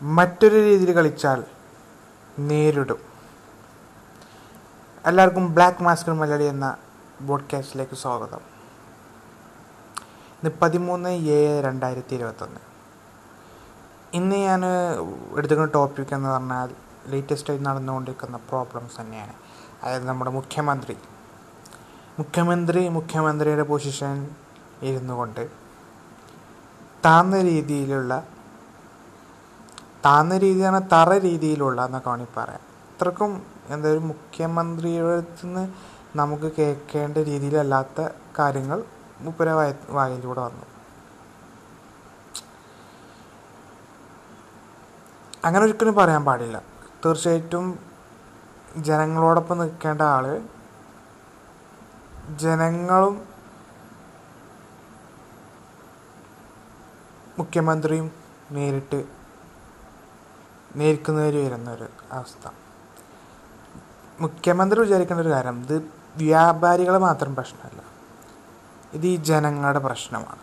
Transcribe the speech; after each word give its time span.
മറ്റൊരു 0.00 0.54
രീതിയിൽ 0.54 0.90
കളിച്ചാൽ 0.96 1.40
നേരിടും. 2.48 3.00
എല്ലാവർക്കും 5.08 5.54
ബ്ലാക്ക് 5.54 5.82
മാസ്കർ 5.82 6.12
മലയാളി 6.12 6.44
എന്ന 6.44 6.66
ബോഡ്കാസ്റ്റിലേക്ക് 7.28 7.96
സ്വാഗതം. 7.96 8.42
ഇന്ന് 10.36 10.50
പതിമൂന്ന് 10.62 11.08
ഏഴ് 11.08 11.64
രണ്ടായിരത്തി 11.64 12.14
ഇരുപത്തൊന്ന് 12.14 12.60
ഇന്ന് 14.18 14.36
ഞാൻ 14.36 14.64
എടുത്തിരിക്കുന്ന 15.36 15.70
ടോപ്പിക് 15.78 16.14
എന്ന് 16.14 16.28
പറഞ്ഞാൽ 16.28 16.68
ലേറ്റസ്റ്റായി 17.10 17.58
നടന്നുകൊണ്ടിരിക്കുന്ന 17.58 18.36
പ്രോബ്ലംസ് 18.36 19.00
തന്നെയാണ്. 19.00 19.34
അതായത് 19.82 20.06
നമ്മുടെ 20.06 20.30
മുഖ്യമന്ത്രി. 20.30 20.96
മുഖ്യമന്ത്രി 22.18 22.88
മുഖ്യമന്ത്രിയുടെ 22.88 23.62
പൊസിഷൻ 23.62 24.16
ഇരുന്നുകൊണ്ട് 24.82 25.44
താന്ന 27.04 27.42
രീതിയിലുള്ള 27.42 28.37
താന്ന 30.08 30.38
രീതിയാണ് 30.38 30.80
തറ 30.92 31.10
രീതിയിലുള്ള 31.18 31.84
എന്നൊക്കെ 31.86 32.10
വേണമെങ്കിൽ 32.10 32.34
പറയാം. 32.40 32.62
അത്രക്കും 32.92 33.32
എന്താ 33.74 33.88
ഒരു 33.94 33.98
മുഖ്യമന്ത്രിയുടെ 33.98 35.16
നിന്ന് 35.40 35.64
നമുക്ക് 36.18 36.48
കേൾക്കേണ്ട 36.58 37.18
രീതിയിലല്ലാത്ത 37.30 38.08
കാര്യങ്ങൾ 38.38 38.78
മുപ്പര 39.26 39.48
വായ 39.58 39.70
വായിലൂടെ 39.96 40.40
വന്നു. 40.40 40.66
അങ്ങനെ 45.44 45.64
ഒരിക്കലും 45.64 45.94
പറയാൻ 45.94 46.24
പാടില്ല. 46.24 46.62
തീർച്ചയായിട്ടും 47.04 47.66
ജനങ്ങളോടൊപ്പം 48.88 49.58
നിൽക്കേണ്ട 49.58 50.02
ആൾ 50.14 50.26
ജനങ്ങളും 52.42 53.14
മുഖ്യമന്ത്രിയും 57.38 58.08
നേരിട്ട് 58.56 59.00
നേരിക്കുന്നവർ 60.76 61.44
വരുന്ന 61.44 61.70
ഒരു 61.70 61.86
അവസ്ഥ. 62.12 62.50
മുഖ്യമന്ത്രി 64.20 64.80
വിചാരിക്കേണ്ട 64.80 65.20
ഒരു 65.20 65.28
കാര്യം 65.28 65.60
ഇത് 65.60 65.90
വ്യാപാരികളെ 66.16 66.98
മാത്രം 66.98 67.34
പ്രശ്നമല്ല 67.34 67.82
ഇത് 68.92 69.06
ഈ 69.06 69.16
ജനങ്ങളുടെ 69.16 69.78
പ്രശ്നമാണ്. 69.78 70.38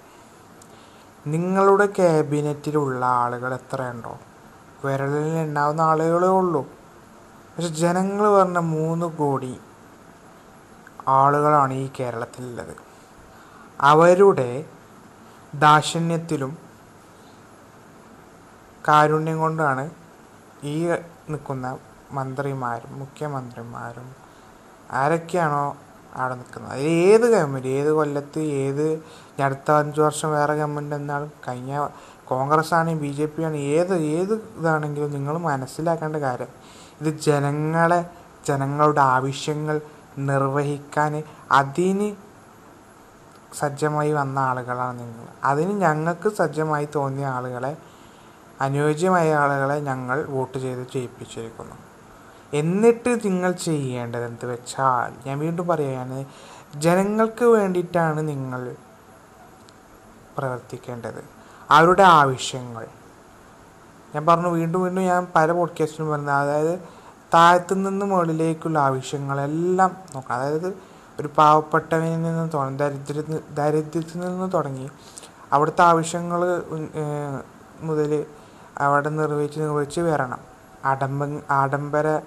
നിങ്ങളുടെ 1.28 1.86
ക്യാബിനറ്റിലുള്ള 1.86 3.06
ആളുകൾ 3.06 3.53
എത്രയുണ്ടോ? 3.53 4.20
വിരലിൽ 4.86 5.42
ഉണ്ടാവുന്ന 5.42 5.81
ആളുകളേ 5.81 6.28
ഉള്ളൂ. 6.28 6.62
പക്ഷെ 7.58 7.68
ജനങ്ങൾ 7.68 8.30
പറഞ്ഞ 8.30 8.58
മൂന്ന് 8.58 9.06
കോടി 9.06 9.59
ആളുകളാണ് 11.08 11.73
ഈ 11.73 11.90
കേരളത്തിലുള്ളത്. 12.00 12.78
അവരുടെ 13.81 14.66
ദാക്ഷിണ്യത്തിലും 15.56 16.58
കാരുണ്യം 18.88 19.40
കൊണ്ടാണ് 19.40 19.92
ഈ 20.64 20.88
നിൽക്കുന്ന 21.30 21.78
മന്ത്രിമാരും 22.11 23.00
മുഖ്യമന്ത്രിമാരും 23.00 24.08
ആരൊക്കെയാണോ 24.92 25.75
അവിടെ 26.14 26.36
നിൽക്കുന്നത് 26.36 26.72
അതിൽ 26.72 26.88
ഏത് 26.88 27.22
ഗവൺമെന്റ് 27.22 27.67
ഏത് 27.67 27.89
കൊല്ലത്ത് 27.89 28.39
ഏത് 28.39 28.86
അടുത്ത 29.44 29.72
അഞ്ച് 29.72 30.02
വർഷം 30.02 30.31
വേറെ 30.31 30.56
ഗവൺമെന്റ് 30.56 30.95
എന്നാലും 30.95 31.31
കഴിഞ്ഞ 31.47 31.88
കോൺഗ്രസ് 32.25 32.73
ആണെങ്കിൽ 32.73 33.02
ബി 33.02 33.12
ജെ 33.12 33.25
പി 33.25 33.42
ആണ് 33.44 33.56
ഏത് 33.56 33.94
ഏത് 33.94 34.34
ഇതാണെങ്കിലും 34.59 35.12
നിങ്ങൾ 35.12 35.38
മനസ്സിലാക്കേണ്ട 35.38 36.16
കാര്യം 36.16 36.47
ഇത് 37.02 37.19
ജനങ്ങളെ 37.19 38.06
ജനങ്ങളുടെ 38.47 39.02
ആവശ്യങ്ങൾ 39.02 39.81
നിർവഹിക്കാൻ 40.17 41.23
അതിന് 41.52 42.16
സജ്ജമായി 43.53 44.12
വന്ന 44.12 44.40
ആളുകളാണ് 44.40 45.00
നിങ്ങൾ. 45.00 45.25
അതിന് 45.44 45.72
ഞങ്ങൾക്ക് 45.72 46.30
സജ്ജമായി 46.30 46.88
തോന്നിയ 46.95 47.25
ആളുകളെ 47.25 47.78
അനുയോജ്യമായ 48.61 49.34
ആളുകളെ 49.34 49.80
ഞങ്ങൾ 49.80 50.25
വോട്ട് 50.25 50.58
ചെയ്ത് 50.58 50.88
ജയിപ്പിച്ചിരിക്കുന്നു. 50.94 51.75
എന്നിട്ട് 52.53 53.20
നിങ്ങൾ 53.25 53.52
ചെയ്യേണ്ടത് 53.52 54.25
എന്ത് 54.25 54.45
വെച്ചാൽ 54.45 55.28
ഞാൻ 55.28 55.39
വീണ്ടും 55.39 55.67
പറയുകയാണ് 55.67 56.25
ജനങ്ങൾക്ക് 56.75 57.46
വേണ്ടിയിട്ടാണ് 57.46 58.28
നിങ്ങൾ 58.28 58.75
പ്രവർത്തിക്കേണ്ടത്. 60.38 61.24
അവരുടെ 61.69 62.03
ആവശ്യങ്ങൾ. 62.03 62.88
ഞാൻ 64.16 64.25
പറഞ്ഞു 64.25 64.47
വീണ്ടും 64.47 64.84
വീണ്ടും 64.84 65.03
ഞാൻ 65.03 65.28
പല 65.35 65.51
പോഡ്കാസ്റ്റിലും 65.51 66.12
പറഞ്ഞത് 66.12 66.31
അതായത് 66.31 66.80
താഴത്തു 67.34 67.74
നിന്ന് 67.74 68.06
മുകളിലേക്കുള്ള 68.06 68.80
ആവശ്യങ്ങളെല്ലാം 68.80 69.97
നോക്കണം. 70.16 70.38
അതായത് 70.38 70.78
ഒരു 71.19 71.30
പാവപ്പെട്ടവനിൽ 71.38 72.22
നിന്ന് 72.22 72.50
തുടങ്ങി 72.53 72.78
ദരിദ്ര 72.78 73.38
ദരിദ്രത്തിൽ 73.53 74.19
നിന്ന് 74.19 74.51
തുടങ്ങി 74.53 74.90
അവിടുത്തെ 75.53 75.81
ആവശ്യങ്ങൾ 75.81 76.63
മുതൽ 77.80 78.25
അവിടെ 78.78 79.09
നിർവഹിച്ച് 79.09 79.59
നിർവഹിച്ച് 79.59 80.02
വരണം. 80.02 80.40
ആഡംബ 80.86 81.41
ആഡംബര 81.52 82.22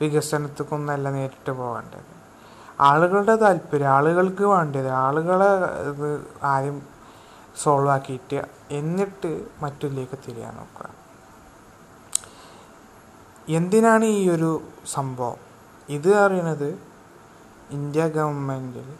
വികസനത്തിക്കൊന്നല്ല 0.00 1.10
നേരിട്ട് 1.10 1.50
പോകേണ്ടത്. 1.50 2.22
ആളുകളുടെ 2.80 3.36
താല്പര്യം 3.36 3.88
ആളുകൾക്ക് 3.88 4.44
വേണ്ടത് 4.44 4.88
ആളുകളെ 4.88 5.50
ഇത് 5.90 6.26
ആദ്യം 6.42 6.82
സോൾവ് 7.62 7.90
ആക്കിയിട്ട് 7.90 8.44
എന്നിട്ട് 8.70 9.46
മറ്റുള്ളിലേക്ക് 9.62 10.18
തിരിയാൻ 10.28 10.56
നോക്കുക. 10.56 10.88
എന്തിനാണ് 13.48 14.04
ഈ 14.04 14.30
ഒരു 14.30 14.62
സംഭവം? 14.86 15.36
ഇത് 15.88 16.14
അറിയണത് 16.14 16.82
ഇന്ത്യ 17.70 18.08
ഗവൺമെന്റിൽ 18.08 18.94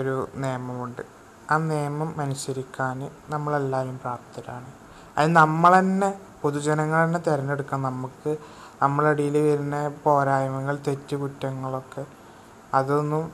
ഒരു 0.00 0.28
നിയമമുണ്ട്. 0.34 1.15
ആ 1.50 1.56
നിയമം 1.70 2.20
അനുസരിക്കാൻ 2.20 2.98
നമ്മളെല്ലാവരും 3.28 3.98
പ്രാപ്തരാണ്. 3.98 4.70
അത് 5.18 5.28
നമ്മൾ 5.40 5.72
തന്നെ 5.78 6.10
പൊതുജനങ്ങൾ 6.42 6.98
തന്നെ 7.04 7.20
തിരഞ്ഞെടുക്കാം 7.26 7.82
നമുക്ക് 7.82 8.30
നമ്മളടിയിൽ 8.82 9.36
വരുന്ന 9.48 9.76
പോരായ്മകൾ 10.04 10.76
തെറ്റുകുറ്റങ്ങളൊക്കെ 10.86 12.04
അതൊന്നും 12.74 13.24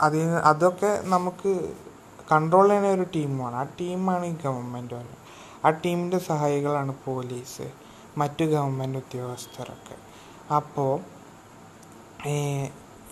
അതിൽ 0.00 0.28
അതൊക്കെ 0.50 0.90
നമുക്ക് 1.04 1.52
കൺട്രോൾ 2.32 2.68
ചെയ്യുന്ന 2.68 2.88
ഒരു 2.88 3.06
ടീമാണ്. 3.14 3.56
ആ 3.56 3.64
ടീമാണ് 3.80 4.24
ഈ 4.26 4.34
ഗവൺമെന്റ് 4.44 4.94
പറയുന്നത് 4.94 5.16
ആ 5.66 5.70
ടീമിന്റെ 5.84 6.18
സഹായികളാണ് 6.18 6.92
പോലീസ് 7.06 7.66
മറ്റു 8.18 8.44
ഗവൺമെന്റ് 8.44 8.98
ഉദ്യോഗസ്ഥരൊക്കെ. 8.98 9.96
അപ്പോൾ 10.58 10.92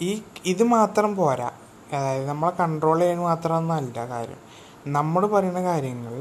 ഈ 0.03 0.11
ഇത് 0.45 0.63
മാത്രം 0.63 1.17
പോരാ. 1.17 1.51
അതായത് 1.93 2.27
നമ്മളെ 2.29 2.53
കൺട്രോൾ 2.61 2.99
ചെയ്യാൻ 3.01 3.19
മാത്രമൊന്നുമല്ല 3.21 4.07
കാര്യം. 4.09 4.41
നമ്മൾ 4.89 5.23
പറയുന്ന 5.27 5.63
കാര്യങ്ങൾ 5.63 6.15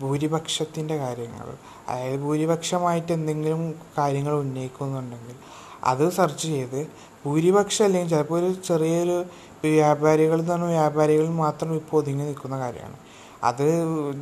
ഭൂരിപക്ഷത്തിന്റെ 0.00 0.96
കാര്യങ്ങൾ 0.96 1.48
അതായത് 1.88 2.20
ഭൂരിപക്ഷമായിട്ട് 2.20 3.12
എന്തെങ്കിലും 3.12 3.62
കാര്യങ്ങൾ 3.98 4.34
ഉന്നയിക്കുന്നുണ്ടെങ്കിൽ 4.34 5.36
അത് 5.84 6.04
സെർച്ച് 6.10 6.46
ചെയ്ത് 6.48 6.80
ഭൂരിപക്ഷം 7.24 7.84
അല്ലെങ്കിൽ 7.84 8.10
ചിലപ്പോൾ 8.10 8.38
ഒരു 8.40 8.50
ചെറിയൊരു 8.68 9.16
വ്യാപാരികൾ 9.64 10.38
എന്ന് 10.40 10.52
പറഞ്ഞാൽ 10.52 10.70
വ്യാപാരികൾ 10.70 11.26
മാത്രം 11.44 11.74
ഇപ്പോൾ 11.74 11.96
ഒതുങ്ങി 11.96 12.24
നിൽക്കുന്ന 12.24 12.56
കാര്യമാണ്. 12.58 12.96
അത് 13.44 13.66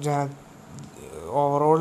ജന 0.03 0.19
ഓവറോൾ 1.43 1.81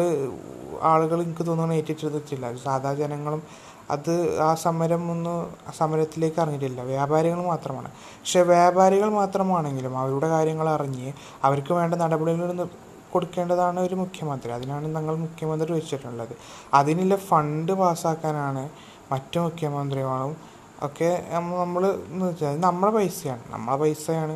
ആളുകൾ 0.81 1.17
എനിക്ക് 1.21 1.43
തോന്നുന്നു 1.45 1.73
ഏറ്റിട്ടെടുത്തിട്ടില്ല 1.73 2.55
സാധാ 2.57 2.93
ജനങ്ങളും 2.93 3.41
അത് 3.89 4.39
ആ 4.39 4.55
സമരം 4.55 5.11
ഒന്ന് 5.11 5.33
സമരത്തിലേക്ക് 5.77 6.39
ഇറങ്ങിയിട്ടില്ല. 6.41 6.81
വ്യാപാരികൾ 6.81 7.39
മാത്രമാണ്. 7.51 7.89
പക്ഷേ 8.19 8.41
വ്യാപാരികൾ 8.41 9.09
മാത്രമാണെങ്കിലും 9.09 9.97
അവരുടെ 9.97 10.27
കാര്യങ്ങൾ 10.27 10.69
അറിഞ്ഞ് 10.69 11.13
അവർക്ക് 11.43 11.73
വേണ്ട 11.73 11.95
നടപടികൾ 11.95 12.67
കൊടുക്കേണ്ടതാണ് 13.13 13.79
ഒരു 13.79 13.95
മുഖ്യമന്ത്രി. 13.95 14.51
അതിനാണ് 14.51 14.87
ഞങ്ങൾ 14.95 15.15
മുഖ്യമന്ത്രി 15.15 15.73
വെച്ചിട്ടുള്ളത്. 15.73 16.33
അതിനുള്ള 16.73 17.15
ഫണ്ട് 17.29 17.71
പാസ്സാക്കാനാണ് 17.71 18.69
മറ്റു 19.11 19.39
മുഖ്യമന്ത്രിമാരും 19.39 20.35
ഒക്കെ 20.83 21.11
നമ്മൾ 21.31 21.83
എന്ന് 21.87 22.25
വെച്ചാൽ 22.25 22.59
നമ്മളെ 22.59 22.91
പൈസയാണ്. 22.91 23.43
നമ്മളെ 23.49 23.77
പൈസയാണ്. 23.77 24.35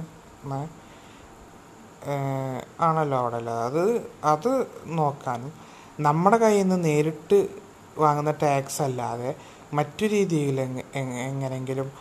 ആണല്ലോ 2.82 3.18
അവിടെ 3.18 3.38
അത് 3.68 3.84
അത് 4.24 4.52
നോക്കാനും. 4.86 5.52
നമ്മുടെ 6.00 6.38
കയ്യിൽ 6.38 6.64
നിന്ന് 6.68 6.78
നേരിട്ട് 6.86 7.61
വാങ്ങുന്ന 7.98 8.32
ടാക്സ് 8.32 8.82
അല്ലാതെ 8.82 9.36
മറ്റു 9.74 10.06
രീതിയിൽ 10.06 10.60
എങ്ങനെയെങ്കിലും 10.96 11.92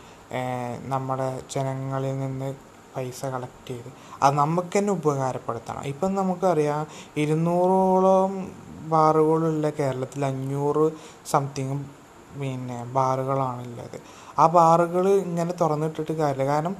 നമ്മുടെ 0.85 1.43
ജനങ്ങളിൽ 1.55 2.19
നിന്ന് 2.19 2.55
പൈസ 2.97 3.27
കളക്ട് 3.27 3.69
ചെയ്ത് 3.69 3.91
അത് 4.23 4.35
നമുക്ക് 4.35 4.79
തന്നെ 4.79 4.93
ഉപകാരപ്പെടുത്തണം. 4.93 5.83
ഇപ്പം 5.85 6.15
നമുക്കറിയാം 6.15 6.87
ഇരുന്നൂറോളം 7.17 8.53
ബാറുകളുള്ള 8.89 9.71
കേരളത്തിൽ 9.71 10.25
അഞ്ഞൂറ് 10.25 10.91
സംതിങ് 11.31 12.00
പിന്നെ 12.41 12.79
ബാറുകളാണുള്ളത്. 12.97 13.99
ആ 14.39 14.47
ബാറുകൾ 14.47 15.09
ഇങ്ങനെ 15.09 15.53
തുറന്നിട്ടിട്ട് 15.61 16.13
കാര്യമില്ല. 16.13 16.45
കാരണം 16.51 16.75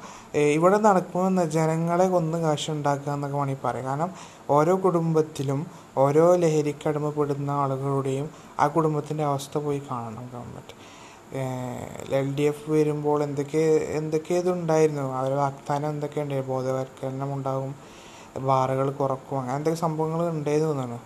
ഇവിടെ 0.57 0.79
നടക്കുമെന്ന് 0.79 1.45
ജനങ്ങളെ 1.57 2.07
കൊന്ന് 2.09 2.39
കാശ് 2.39 2.71
ഉണ്ടാക്കുക 2.71 3.13
എന്നൊക്കെ 3.13 3.37
വേണമെങ്കിൽ 3.37 3.63
പറയാം. 3.65 3.87
കാരണം 3.87 4.11
ഓരോ 4.57 4.75
കുടുംബത്തിലും 4.85 5.61
ഓരോ 5.99 6.25
ലഹരിക്ക് 6.43 6.89
അടിമപ്പെടുന്ന 6.89 7.51
ആളുകളുടെയും 7.63 8.29
ആ 8.61 8.67
കുടുംബത്തിന്റെ 8.67 9.25
അവസ്ഥ 9.25 9.59
പോയി 9.59 9.83
കാണണം 9.91 10.25
ഗവൺമെന്റ്. 10.35 10.75
എൽ 12.19 12.29
ഡി 12.37 12.43
എഫ് 12.43 12.71
വരുമ്പോൾ 12.71 13.19
എന്തൊക്കെ 13.23 13.65
എന്തൊക്കെ 13.99 14.35
ഇതുണ്ടായിരുന്നു? 14.35 15.05
അവർ 15.19 15.33
വാഗ്ദാനം 15.43 15.89
എന്തൊക്കെ 15.95 16.21
ഉണ്ടായിരുന്നു 16.21 16.55
ബോധവൽക്കരണം 16.55 17.35
ഉണ്ടാകും 17.35 17.75
ബാറുകൾ 18.49 18.91
കുറക്കും 18.91 19.39
അങ്ങനെ 19.41 19.57
എന്തൊക്കെ 19.57 19.81
സംഭവങ്ങൾ 19.81 20.21
ഉണ്ടായിരുന്നു 20.29 20.73
തോന്നുന്നു. 20.73 20.99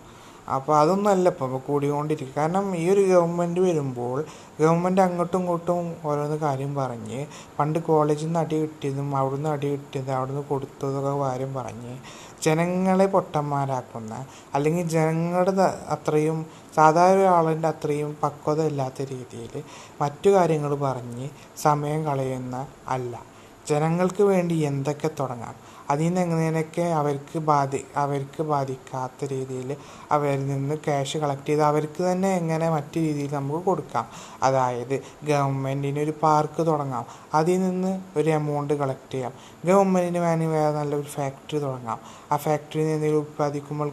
അപ്പോൾ 0.47 0.77
അതൊന്നും 0.77 1.11
അല്ല 1.11 1.29
ഇപ്പോൾ 1.29 1.59
കൂടിക്കൊണ്ടിരിക്കുക 1.59 2.37
കാരണം 2.37 2.75
ഈ 2.75 2.89
ഒരു 2.89 3.01
ഗവൺമെന്റ് 3.01 3.59
വരുമ്പോൾ 3.59 4.23
ഗവൺമെന്റ് 4.59 5.01
അങ്ങോട്ടും 5.01 5.39
ഇങ്ങോട്ടും 5.39 5.95
ഓരോന്ന് 6.05 6.37
കാര്യം 6.37 6.75
പറഞ്ഞ് 6.75 7.25
പണ്ട് 7.59 7.79
കോളേജിൽ 7.79 8.25
നിന്ന് 8.25 8.39
അടി 8.39 8.55
കിട്ടിയതും 8.55 9.15
അവിടെ 9.15 9.35
നിന്ന് 9.35 9.49
അടി 9.49 9.67
കിട്ടിയതും 9.67 10.13
അവിടെ 10.13 10.31
നിന്ന് 10.31 10.43
കൊടുത്തതൊക്കെ 10.47 11.19
കാര്യം 11.19 11.53
പറഞ്ഞ് 11.53 11.95
ജനങ്ങളെ 12.41 13.05
പൊട്ടന്മാരാക്കുന്ന 13.05 14.25
അല്ലെങ്കിൽ 14.55 14.87
ജനങ്ങളുടെ 14.87 15.67
അത്രയും 15.89 16.45
സാധാരണ 16.75 17.21
ഒരാളിന്റെ 17.21 17.67
അത്രയും 17.67 18.17
പക്വത 18.23 18.61
ഇല്ലാത്ത 18.61 19.01
രീതിയിൽ 19.01 19.63
മറ്റു 20.01 20.29
കാര്യങ്ങൾ 20.29 20.75
പറഞ്ഞ് 20.75 21.29
സമയം 21.57 22.05
കളയുന്ന 22.05 22.67
അല്ല. 22.87 23.34
ജനങ്ങൾക്ക് 23.69 24.23
വേണ്ടി 24.23 24.55
എന്തൊക്കെ 24.55 25.09
തുടങ്ങാം? 25.19 25.55
അതിൽ 25.89 26.05
നിന്ന് 26.05 26.21
എങ്ങനെയൊക്കെ 26.21 26.81
അവർക്ക് 26.81 27.39
ബാധി 27.39 27.85
അവർക്ക് 27.95 28.43
ബാധിക്കാത്ത 28.43 29.25
രീതിയിൽ 29.25 29.75
അവരിൽ 30.11 30.47
നിന്ന് 30.47 30.75
ക്യാഷ് 30.75 31.17
കളക്ട് 31.17 31.47
ചെയ്ത് 31.49 31.61
അവർക്ക് 31.61 32.03
തന്നെ 32.03 32.29
എങ്ങനെ 32.35 32.69
മറ്റു 32.69 32.97
രീതിയിൽ 32.99 33.33
നമുക്ക് 33.33 33.65
കൊടുക്കാം? 33.65 34.05
അതായത് 34.43 35.01
ഗവൺമെന്റിന് 35.23 35.99
ഒരു 35.99 36.13
പാർക്ക് 36.23 36.67
തുടങ്ങാം. 36.67 37.05
അതിൽ 37.33 37.59
നിന്ന് 37.59 38.01
ഒരു 38.17 38.29
എമൗണ്ട് 38.29 38.73
കളക്ട് 38.73 39.13
ചെയ്യാം. 39.13 39.33
ഗവൺമെന്റിന് 39.65 40.17
വേണമെങ്കിൽ 40.17 40.55
വേറെ 40.55 40.77
നല്ലൊരു 40.77 41.05
ഫാക്ടറി 41.05 41.59
തുടങ്ങാം. 41.59 41.99
ആ 42.31 42.37
ഫാക്ടറിയിൽ 42.37 42.83
നിന്ന് 42.83 42.93
എന്തെങ്കിലും 42.93 43.21
ഉൽപ്പാദിക്കുമ്പോൾ 43.21 43.91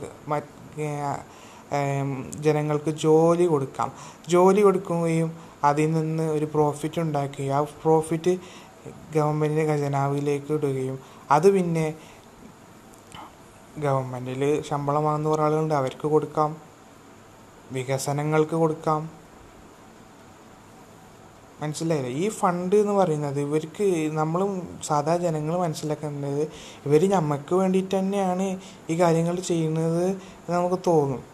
ജനങ്ങൾക്ക് 2.40 2.90
ജോലി 2.90 3.44
കൊടുക്കാം. 3.44 3.92
ജോലി 4.28 4.60
കൊടുക്കുകയും 4.60 5.52
അതിൽ 5.64 5.92
നിന്ന് 5.92 6.22
ഒരു 6.22 6.44
പ്രോഫിറ്റ് 6.44 7.00
ഉണ്ടാക്കുകയും 7.00 7.54
ആ 7.54 7.60
പ്രോഫിറ്റ് 7.60 8.38
ഗവൺമെന്റിന്റെ 9.14 9.72
ഖജനാവിലേക്ക് 9.72 10.52
ഇടുകയും 10.52 10.98
അത് 11.30 11.50
പിന്നെ 11.50 11.94
ഗവൺമെന്റിൽ 13.78 14.62
ശമ്പളം 14.62 15.04
വാങ്ങുന്ന 15.04 15.28
കുറേ 15.28 15.42
ആളുകളുണ്ട്. 15.42 15.74
അവർക്ക് 15.74 16.08
കൊടുക്കാം. 16.08 16.56
വികസനങ്ങൾക്ക് 17.72 18.56
കൊടുക്കാം. 18.56 19.10
മനസ്സിലായില്ലേ? 21.60 22.10
ഈ 22.10 22.28
ഫണ്ട് 22.28 22.76
എന്ന് 22.76 22.92
പറയുന്നത് 22.92 23.40
ഇവർക്ക് 23.40 24.10
നമ്മളും 24.12 24.78
സാധാ 24.84 25.16
ജനങ്ങൾ 25.16 25.58
മനസ്സിലാക്കേണ്ടത് 25.58 26.42
ഇവർ 26.86 27.10
നമുക്ക് 27.10 27.54
വേണ്ടിയിട്ട് 27.54 27.98
തന്നെയാണ് 27.98 28.60
ഈ 28.90 29.00
കാര്യങ്ങൾ 29.00 29.40
ചെയ്യുന്നത് 29.40 30.16
നമുക്ക് 30.50 30.76
തോന്നും. 30.86 31.24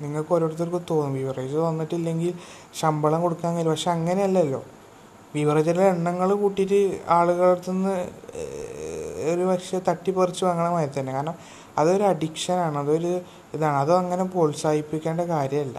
നിങ്ങൾക്ക് 0.00 0.32
ഓരോരുത്തർക്കും 0.32 0.84
തോന്നും. 0.90 1.14
വിവറേജ് 1.14 1.56
വന്നിട്ടില്ലെങ്കിൽ 1.56 2.34
ശമ്പളം 2.74 3.22
കൊടുക്കാൻ 3.22 3.54
കഴിയും 3.54 3.70
പക്ഷെ 3.70 3.90
അങ്ങനെയല്ലല്ലോ. 3.90 4.64
ബിവറേജിലെ 5.34 5.84
എണ്ണങ്ങൾ 5.88 6.34
കൂട്ടിയിട്ട് 6.34 7.00
ആളുകളുടെ 7.08 7.50
അടുത്തുനിന്ന് 7.50 7.94
ഒരു 9.32 9.42
പക്ഷേ 9.42 9.80
തട്ടിപ്പറിച്ച് 9.88 10.44
വാങ്ങണ 10.44 10.68
മാതിരി 10.68 11.00
തന്നെ. 11.00 11.12
കാരണം 11.12 11.34
അതൊരു 11.78 12.02
അഡിക്ഷനാണ് 12.02 12.78
അതൊരു 12.78 13.20
ഇതാണ്. 13.54 13.76
അതും 13.76 13.98
അങ്ങനെ 13.98 14.24
പ്രോത്സാഹിപ്പിക്കേണ്ട 14.24 15.20
കാര്യമല്ല. 15.20 15.78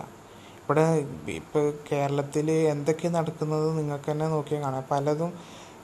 ഇവിടെ 0.61 1.05
ഇപ്പോൾ 1.27 1.73
കേരളത്തിൽ 1.91 2.51
എന്തൊക്കെ 2.51 3.07
നടക്കുന്നത് 3.07 3.77
നിങ്ങൾക്ക് 3.77 4.11
തന്നെ 4.11 4.27
നോക്കിയാൽ 4.27 4.63
കാണാം. 4.63 4.85
പലതും 4.91 5.33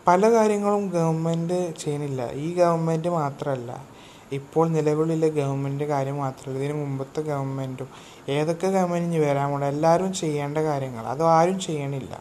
പല 0.07 0.31
കാര്യങ്ങളും 0.31 0.89
ഗവൺമെന്റ് 0.89 1.73
ചെയ്യുന്നില്ല. 1.79 2.31
ഈ 2.33 2.53
ഗവൺമെന്റ് 2.53 3.09
മാത്രമല്ല. 3.09 3.71
ഇപ്പോൾ 4.31 4.67
നിലവിലുള്ള 4.67 5.27
ഗവൺമെന്റ് 5.27 5.83
കാര്യം 5.83 6.17
മാത്രമല്ല. 6.17 6.59
ഇതിന് 6.59 6.73
മുമ്പത്തെ 6.73 7.21
ഗവൺമെന്റും 7.21 7.89
ഏതൊക്കെ 8.29 8.67
ഗവൺമെന്റ് 8.67 9.19
വരാൻ 9.19 9.49
പോകണം 9.49 9.67
എല്ലാവരും 9.67 10.13
ചെയ്യേണ്ട 10.13 10.57
കാര്യങ്ങൾ. 10.57 11.03
അത് 11.03 11.23
ആരും 11.23 11.59
ചെയ്യണില്ല. 11.59 12.15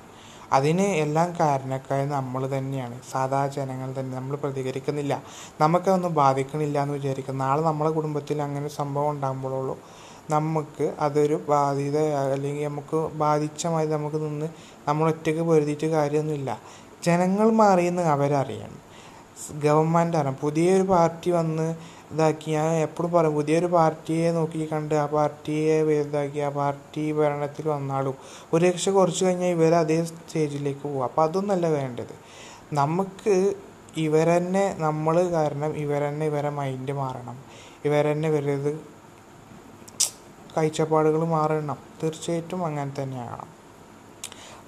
അതിന് 0.53 0.83
എല്ലാം 0.83 1.35
കാരണക്കാർ 1.41 2.09
നമ്മൾ 2.09 2.59
തന്നെയാണ്. 2.59 3.01
സാധാ 3.11 3.47
ജനങ്ങൾ 3.47 3.95
തന്നെ. 4.01 4.19
നമ്മൾ 4.19 4.37
പ്രതികരിക്കുന്നില്ല. 4.37 5.23
നമുക്കതൊന്നും 5.61 6.15
ബാധിക്കണില്ല 6.15 6.83
എന്ന് 6.83 6.95
വിചാരിക്കും 6.95 7.39
നാളെ 7.39 7.63
നമ്മളെ 7.63 7.91
കുടുംബത്തിൽ 7.91 8.43
അങ്ങനെ 8.43 8.69
സംഭവം 8.69 9.11
ഉണ്ടാകുമ്പോഴുള്ളൂ. 9.11 9.79
നമുക്ക് 10.31 10.95
അതൊരു 11.01 11.41
ബാധിത 11.49 11.99
അല്ലെങ്കിൽ 12.33 12.65
നമുക്ക് 12.65 12.97
ബാധിച്ച 12.97 13.67
മാതിരി 13.67 13.93
നമുക്ക് 13.93 14.17
നിന്ന് 14.17 14.47
നമ്മൾ 14.89 15.09
ഒറ്റയ്ക്ക് 15.09 15.43
പൊരുതിയിട്ട് 15.43 15.87
കാര്യമൊന്നുമില്ല. 15.87 16.61
ജനങ്ങൾ 17.07 17.51
മാറിയെന്ന് 17.53 18.03
അവരറിയണം. 18.03 18.89
ഗവൺമെന്റ് 19.61 20.17
അറിയാം 20.17 20.35
പുതിയൊരു 20.35 20.83
പാർട്ടി 20.83 21.31
വന്ന് 21.31 21.75
ഇതാക്കി 22.13 22.51
ഞാൻ 22.51 22.69
എപ്പോഴും 22.87 23.11
പറയും 23.13 23.35
പുതിയൊരു 23.35 23.67
പാർട്ടിയെ 23.67 24.29
നോക്കി 24.33 24.69
കണ്ട് 24.73 24.95
ആ 24.95 25.07
പാർട്ടിയെ 25.07 25.83
വലുതാക്കി 25.83 26.41
ആ 26.41 26.51
പാർട്ടി 26.51 27.13
ഭരണത്തിൽ 27.13 27.69
വന്നാലും 27.69 28.15
ഒരു 28.53 28.61
രക്ഷ 28.65 28.89
കുറച്ച് 28.89 29.25
കഴിഞ്ഞാൽ 29.25 29.51
ഇവർ 29.57 29.75
അതേ 29.75 29.99
സ്റ്റേജിലേക്ക് 30.05 30.83
പോകും. 30.83 31.05
അപ്പോൾ 31.05 31.23
അതൊന്നല്ല 31.23 31.67
വേണ്ടത്. 31.69 32.15
നമുക്ക് 32.73 33.35
ഇവരെന്നെ 33.97 34.65
നമ്മൾ 34.79 35.17
കാരണം 35.37 35.71
ഇവരെന്നെ 35.77 36.27
ഇവരെ 36.27 36.51
മൈൻഡ് 36.51 36.93
മാറണം. 36.93 37.37
ഇവരെന്നെ 37.85 38.29
ഇവരത് 38.29 38.73
കാഴ്ചപ്പാടുകൾ 40.57 41.25
മാറണം. 41.37 41.79
തീർച്ചയായിട്ടും 42.03 42.61
അങ്ങനെ 42.67 42.93
തന്നെയാണ് 43.03 43.47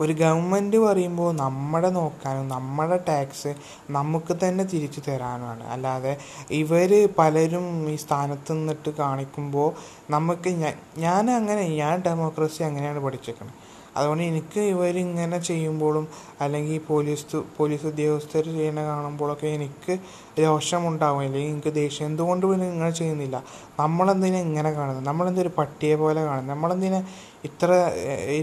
ഒരു 0.00 0.12
ഗവൺമെന്റ് 0.12 0.78
പറയുമ്പോൾ 0.78 1.30
നമ്മുടെ 1.34 1.90
നോക്കാനും 1.90 2.48
നമ്മുടെ 2.48 2.96
ടാക്സ് 3.08 3.54
നമുക്ക് 3.90 4.36
തന്നെ 4.44 4.64
തിരിച്ചു 4.64 5.00
തരാനുമാണ്. 5.00 5.64
അല്ലാതെ 5.64 6.12
ഇവർ 6.50 6.92
പലരും 7.18 7.66
ഈ 7.90 7.96
സ്ഥാനത്ത് 7.96 8.52
നിന്നിട്ട് 8.52 8.90
കാണിക്കുമ്പോൾ 8.90 9.68
നമുക്ക് 10.10 10.52
ഞാൻ 10.98 11.30
അങ്ങനെ 11.30 11.64
ഞാൻ 11.82 11.96
ഡെമോക്രസി 12.00 12.62
അങ്ങനെയാണ് 12.62 12.98
പഠിച്ചേക്കുന്നത് 12.98 13.69
അതുകൊണ്ട് 14.00 14.24
എനിക്ക് 14.30 14.60
ഇവരിങ്ങനെ 14.72 15.38
ചെയ്യുമ്പോഴും 15.50 16.04
അല്ലെങ്കിൽ 16.40 16.78
പോലീസ് 16.88 17.38
പോലീസ് 17.58 17.86
ഉദ്യോഗസ്ഥർ 17.92 18.44
ചെയ്യുന്ന 18.58 18.82
കാണുമ്പോഴൊക്കെ 18.90 19.48
എനിക്ക് 19.56 19.94
രോഷമുണ്ടാവും. 20.44 21.20
അല്ലെങ്കിൽ 21.20 21.50
എനിക്ക് 21.54 21.72
ദേഷ്യം. 21.80 22.06
എന്തുകൊണ്ട് 22.06 22.44
പിന്നെ 22.46 22.66
ഇങ്ങനെ 22.74 22.92
ചെയ്യുന്നില്ല? 23.00 23.36
നമ്മളെന്തിനെ 23.80 24.40
ഇങ്ങനെ 24.48 24.70
കാണുന്നത്? 24.78 25.04
നമ്മളെന്തൊരു 25.08 25.52
പട്ടിയെ 25.58 25.96
പോലെ 25.96 26.22
കാണുന്നത്? 26.28 26.52
നമ്മളെന്തിനെ 26.54 27.00
ഇത്ര 27.48 27.68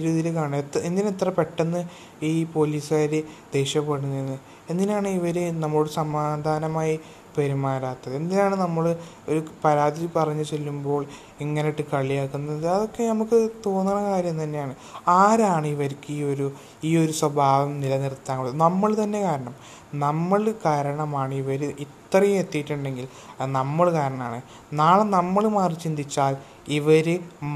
രീതിയിൽ 0.06 0.27
കാണുന്നത്? 0.38 0.62
എത്ര 0.65 0.80
എന്തിനാ 0.89 1.09
ഇത്ര 1.15 1.30
പെട്ടെന്ന് 1.39 1.81
ഈ 2.30 2.31
പോലീസുകാർ 2.56 3.13
ദേഷ്യപ്പെടുന്നത് 3.57 4.36
എന്തിനാണ് 4.71 5.10
ഇവർ 5.18 5.38
നമ്മളോട് 5.63 5.89
സമാധാനമായി 5.89 6.95
പെരുമാറാത്തത്? 7.38 8.16
എന്തിനാണ് 8.16 8.56
നമ്മൾ 8.56 8.86
ഒരു 9.30 9.45
പരാതി 9.66 10.10
പറഞ്ഞു 10.16 10.44
ചെല്ലുമ്പോൾ 10.44 11.06
ഇങ്ങനെ 11.42 11.68
ഇട്ട് 11.68 11.81
കളിയാക്കുന്നത്? 11.94 12.68
അതൊക്കെ 12.68 13.04
നമുക്ക് 13.04 13.50
തോന്നുന്ന 13.66 14.01
കാര്യം 14.10 14.44
തന്നെയാണ്. 14.44 14.75
ആരാണ് 15.07 15.68
ഇവർക്ക് 15.68 16.12
ഈ 16.12 16.24
ഒരു 16.24 16.48
ഈ 16.84 16.98
ഒരു 16.98 17.12
സ്വഭാവം 17.12 17.81
നിലനിർത്താൻ 17.81 18.57
നമ്മൾ 18.57 18.95
തന്നെ 19.04 19.22
കാരണം. 19.22 19.56
നമ്മൾ 19.95 20.54
കാരണമാണ് 20.66 21.34
ഇവർ 21.34 21.62
ഇത്രയും 21.86 22.38
എത്തിയിട്ടുണ്ടെങ്കിൽ 22.38 23.07
അത് 23.39 23.50
നമ്മൾ 23.51 23.92
കാരണമാണ്. 23.92 24.39
നാളെ 24.74 25.04
നമ്മൾ 25.18 25.48
മാറി 25.48 25.74
ചിന്തിച്ചാൽ 25.74 26.34
ഇവർ 26.68 27.07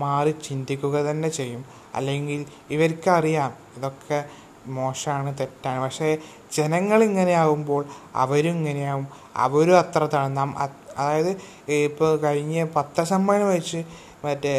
മാറി 0.04 0.33
ചിന്തിക്കുക 0.48 0.97
തന്നെ 1.09 1.30
ചെയ്യും. 1.30 1.66
അല്ലെങ്കിൽ 1.95 2.45
ഇവർക്കറിയാം 2.69 3.52
ഇതൊക്കെ 3.78 4.19
മോശമാണ് 4.68 5.31
തെറ്റാണ്. 5.40 5.80
പക്ഷേ 5.83 6.09
ജനങ്ങൾ 6.52 7.04
ഇങ്ങനെയാകുമ്പോൾ 7.04 7.86
അവരും 8.16 8.52
ഇങ്ങനെയാവും 8.52 9.08
അവരും 9.36 9.80
അത്ര 9.80 10.06
താഴ്ന്ന 10.14 10.40
അതായത് 10.98 11.31
ഇപ്പോൾ 11.74 12.18
കഴിഞ്ഞ 12.18 12.64
പത്രസമ്മേളനം 12.76 13.50
വെച്ച് 13.50 13.84
മറ്റേ 14.26 14.56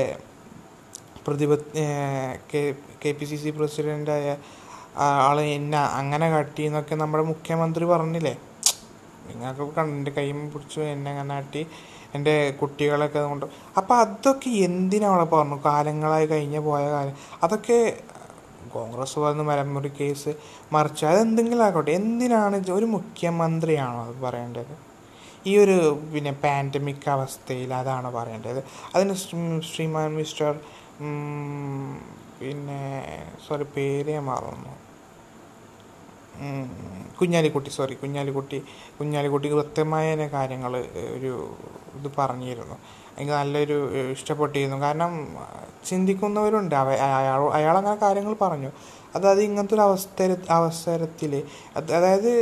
പ്രതിപ 1.27 1.55
K 2.53 2.61
K 3.05 3.13
P 3.13 3.25
C 3.25 3.37
C 3.37 3.51
പ്രസിഡന്റായ 3.51 4.37
ആൾ 4.99 5.41
എന്നെ 5.41 5.79
അങ്ങനെ 5.79 6.31
കാട്ടി 6.31 6.63
എന്നൊക്കെ 6.63 6.95
നമ്മുടെ 6.95 7.25
മുഖ്യമന്ത്രി 7.25 7.85
പറഞ്ഞില്ലേ? 7.85 8.35
നിങ്ങൾക്ക് 9.29 9.75
കണ്ട് 9.75 9.93
എന്റെ 9.97 10.11
കൈ 10.11 10.27
പിടിച്ചു 10.55 10.81
എന്നെ 10.81 11.11
അങ്ങനെ 11.11 11.35
കാട്ടി 11.35 11.67
എന്റെ 12.15 12.35
കുട്ടികളൊക്കെ 12.61 13.21
കൊണ്ട്. 13.23 13.47
അപ്പോൾ 13.77 13.95
അതൊക്കെ 13.95 14.51
എന്തിനാണ് 14.51 15.25
പറഞ്ഞു? 15.31 15.59
കാലങ്ങളായി 15.65 16.27
കഴിഞ്ഞ് 16.27 16.61
പോയ 16.61 16.83
കാലം. 16.91 17.15
അതൊക്കെ 17.43 17.79
കോൺഗ്രസ് 18.76 19.19
വന്ന് 19.25 19.45
മലമുറി 19.50 19.91
കേസ് 20.00 20.33
മറിച്ച്. 20.75 21.05
അതെന്തെങ്കിലും 21.11 21.64
ആകട്ടെ 21.69 21.93
എന്തിനാണ് 22.00 22.57
ഒരു 22.79 22.87
മുഖ്യമന്ത്രിയാണോ 22.97 24.00
അത് 24.09 24.19
പറയേണ്ടത്? 24.26 24.75
ഈ 25.50 25.52
ഒരു 25.64 25.76
പിന്നെ 26.12 26.33
പാൻഡമിക് 26.45 27.09
അവസ്ഥയിൽ 27.17 27.71
അതാണ് 27.81 28.09
പറയേണ്ടത്? 28.19 28.61
അതിന് 28.95 29.14
ശ്രീമാൻ 29.71 30.11
മിസ്റ്റർ 30.21 30.52
പിന്നെ 32.41 32.83
സോറി 33.47 33.67
പേര് 33.76 34.14
മറന്നു. 34.31 34.73
കുഞ്ഞാലിക്കുട്ടി 37.19 37.71
സോറി 37.76 37.95
കുഞ്ഞാലിക്കുട്ടി 38.02 38.59
കുഞ്ഞാലിക്കുട്ടി 38.99 39.49
കൃത്യമായ 39.55 40.29
കാര്യങ്ങൾ 40.37 40.73
ഒരു 41.17 41.33
ഇത് 41.99 42.09
പറഞ്ഞിരുന്നു. 42.19 42.76
എനിക്ക് 43.19 43.33
നല്ലൊരു 43.33 43.90
ഇഷ്ടപ്പെട്ടിരുന്നു. 44.11 44.76
കാരണം 44.76 45.37
ചിന്തിക്കുന്നവരുണ്ട്. 45.87 46.75
അവ 46.75 46.90
അയാൾ 46.92 47.50
അയാളങ്ങനെ 47.50 47.95
കാര്യങ്ങൾ 47.95 48.35
പറഞ്ഞു. 48.35 48.71
അതായത് 49.14 49.42
ഇങ്ങനത്തെ 49.42 49.75
ഒരു 49.75 49.81
അവസ്ഥ 49.81 50.37
അവസരത്തിൽ 50.50 51.42
അതായത് 51.76 52.33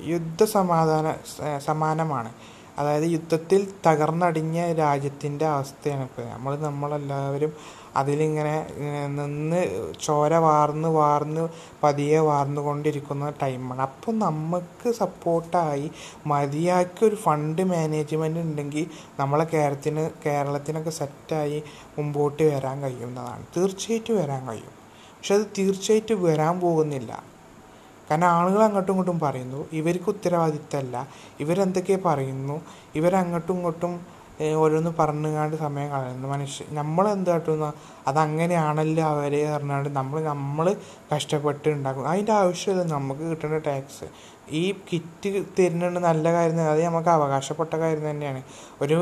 യുദ്ധ 0.00 0.44
സമാധാന 0.44 1.14
സമാനമാണ്. 1.58 2.32
അതായത് 2.78 3.04
യുദ്ധത്തിൽ 3.04 3.72
തകർന്നടിഞ്ഞ 3.86 4.72
രാജ്യത്തിന്റെ 4.72 5.46
അവസ്ഥയാണ് 5.46 6.02
ഇപ്പോൾ. 6.02 6.22
നമ്മൾ 6.22 6.58
നമ്മളെല്ലാവരും 6.58 7.52
അതിലിങ്ങനെ 7.96 8.66
നിന്ന് 9.06 9.92
ചോര 10.02 10.34
വാർന്ന് 10.34 10.88
വാർന്ന് 10.88 11.48
പതിയെ 11.82 12.18
വാർന്നുകൊണ്ടിരിക്കുന്ന 12.18 13.32
ടൈമാണ്. 13.42 13.82
അപ്പോൾ 13.82 14.12
നമുക്ക് 14.18 14.92
സപ്പോർട്ടായി 14.92 15.90
മതിയാക്കി 16.26 17.04
ഒരു 17.04 17.14
ഫണ്ട് 17.14 17.62
മാനേജ്മെന്റ് 17.62 18.40
ഉണ്ടെങ്കിൽ 18.40 18.86
നമ്മളെ 19.20 19.44
കേരളത്തിന് 19.44 20.10
കേരളത്തിനൊക്കെ 20.26 20.90
സെറ്റായി 20.90 21.62
മുമ്പോട്ട് 21.98 22.42
വരാൻ 22.42 22.82
കഴിയുന്നതാണ്. 22.82 23.46
തീർച്ചയായിട്ടും 23.56 24.16
വരാൻ 24.16 24.48
കഴിയും. 24.48 24.84
പക്ഷെ 25.18 25.34
അത് 25.34 25.46
തീർച്ചയായിട്ടും 25.58 26.24
വരാൻ 26.24 26.60
പോകുന്നില്ല. 26.60 27.33
കാരണം 28.14 28.32
ആളുകൾ 28.38 28.60
അങ്ങോട്ടും 28.62 28.92
ഇങ്ങോട്ടും 28.92 29.16
പറയുന്നു 29.22 29.60
ഇവർക്ക് 29.78 30.08
ഉത്തരവാദിത്തമല്ല 30.08 30.96
ഇവരെന്തൊക്കെ 31.42 31.96
പറയുന്നു 32.04 32.56
ഇവരങ്ങോട്ടും 32.98 33.54
ഇങ്ങോട്ടും 33.56 33.94
ഓരോന്ന് 34.62 34.90
പറഞ്ഞുകാണ്ട് 34.98 35.56
സമയം 35.56 35.88
കളയുന്നു. 35.90 36.28
മനുഷ്യ 36.28 36.64
നമ്മൾ 36.78 37.04
അതങ്ങനെയാണല്ലോ 38.10 39.04
അവരെ 39.12 39.40
പറഞ്ഞാണ്ട് 39.54 39.88
നമ്മൾ 39.98 40.18
നമ്മൾ 40.32 40.66
കഷ്ടപ്പെട്ട് 41.12 41.68
ഉണ്ടാക്കും. 41.68 42.08
അതിന്റെ 42.12 42.32
ആവശ്യമില്ല 42.32 42.84
നമുക്ക് 42.94 43.24
കിട്ടേണ്ട 43.30 43.60
ടാക്സ് 43.68 44.08
ഈ 44.60 44.62
കിറ്റ് 44.88 45.30
തരുന്നുണ്ട് 45.58 46.00
നല്ല 46.08 46.26
കാര്യം 46.36 46.60
അത് 46.74 46.82
നമുക്ക് 46.84 47.12
അവകാശപ്പെട്ട 47.18 47.74
കാര്യം 47.84 48.10
തന്നെയാണ്. 48.10 48.42
ഒരു 48.82 48.98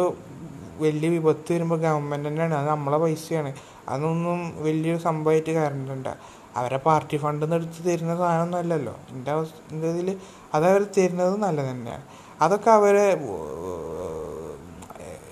വലിയ 0.84 1.08
വിപത്ത് 1.16 1.50
വരുമ്പോൾ 1.52 1.78
ഗവൺമെന്റ് 1.86 2.28
തന്നെയാണ് 2.28 2.54
അത് 2.54 2.68
നമ്മളെ 2.74 2.98
പൈസയാണ്. 2.98 3.52
അതൊന്നും 3.88 4.38
വലിയൊരു 4.66 5.00
സംഭവമായിട്ട് 5.08 5.52
കാര്യമുണ്ട 5.60 6.08
അവരെ 6.56 6.76
പാർട്ടി 6.76 7.16
ഫണ്ടിൽ 7.16 7.46
നിന്ന് 7.46 7.56
എടുത്ത് 7.56 7.84
തരുന്ന 7.84 8.16
സാധനമൊന്നും 8.16 8.58
അല്ലല്ലോ. 8.58 8.96
എന്റെ 9.10 9.30
അവസ്ഥ 9.30 9.74
എന്റെ 9.74 9.88
ഇതിൽ 9.88 10.18
അതവർ 10.54 10.86
തരുന്നത് 10.98 11.36
നല്ലത് 11.36 11.66
തന്നെയാണ്. 11.66 12.02
അതൊക്കെ 12.40 12.70
അവരെ 12.70 13.16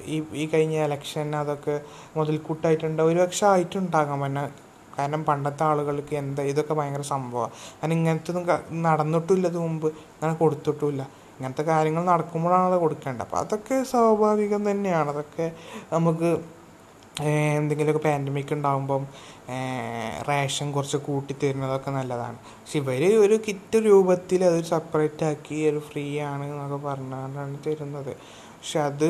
ഈ 0.04 0.22
ഈ 0.32 0.46
കഴിഞ്ഞ 0.46 0.84
ഇലക്ഷൻ 0.84 1.36
അതൊക്കെ 1.36 1.80
മുതൽക്കൂട്ടായിട്ടുണ്ട്. 2.16 3.02
ഒരു 3.02 3.18
പക്ഷെ 3.18 3.46
ആയിട്ടുണ്ടാകാം. 3.46 4.20
പിന്നെ 4.20 4.50
കാരണം 4.98 5.24
പണ്ടത്തെ 5.24 5.64
ആളുകൾക്ക് 5.64 6.16
എന്താ 6.16 6.42
ഇതൊക്കെ 6.42 6.74
ഭയങ്കര 6.74 7.00
സംഭവമാണ്. 7.00 7.50
കാരണം 7.50 7.92
ഇങ്ങനത്തെ 7.92 8.30
ഒന്നും 8.30 8.48
ക- 8.48 8.64
നടന്നിട്ടില്ല 8.72 9.48
ഇത് 9.48 9.58
മുമ്പ്. 9.58 9.86
അങ്ങനെ 9.88 10.34
കൊടുത്തിട്ടുമില്ല. 10.34 11.02
ഇങ്ങനത്തെ 11.02 11.62
കാര്യങ്ങൾ 11.62 12.04
നടക്കുമ്പോഴാണ് 12.04 12.74
കൊടുക്കേണ്ടത്. 12.74 13.24
അപ്പോൾ 13.24 13.36
അതൊക്കെ 13.36 13.82
സ്വാഭാവികം 13.82 14.70
തന്നെയാണ്. 14.70 15.10
അതൊക്കെ 15.10 15.52
നമുക്ക് 15.92 16.59
എന്തെങ്കിലുമൊക്കെ 17.28 18.08
പാൻഡമിക് 18.08 18.52
ഉണ്ടാകുമ്പം 18.54 19.06
റേഷൻ 20.28 20.72
കുറച്ച് 20.72 20.96
കൂട്ടി 20.96 21.36
തരുന്നതൊക്കെ 21.42 21.90
നല്ലതാണ്. 21.90 22.36
പക്ഷെ 22.36 22.78
ഇവർ 22.78 23.02
ഒരു 23.20 23.40
കിറ്റ് 23.48 23.78
രൂപത്തിൽ 23.78 24.44
അത് 24.44 24.64
സെപ്പറേറ്റ് 24.64 25.24
ആക്കി 25.24 25.70
ഒരു 25.70 25.78
ഫ്രീ 25.78 26.20
ആണ് 26.20 26.44
എന്നൊക്കെ 26.44 26.86
പറഞ്ഞാണ് 26.86 27.58
തരുന്നത്. 27.66 28.12
പക്ഷെ 28.58 28.80
അത് 28.80 29.08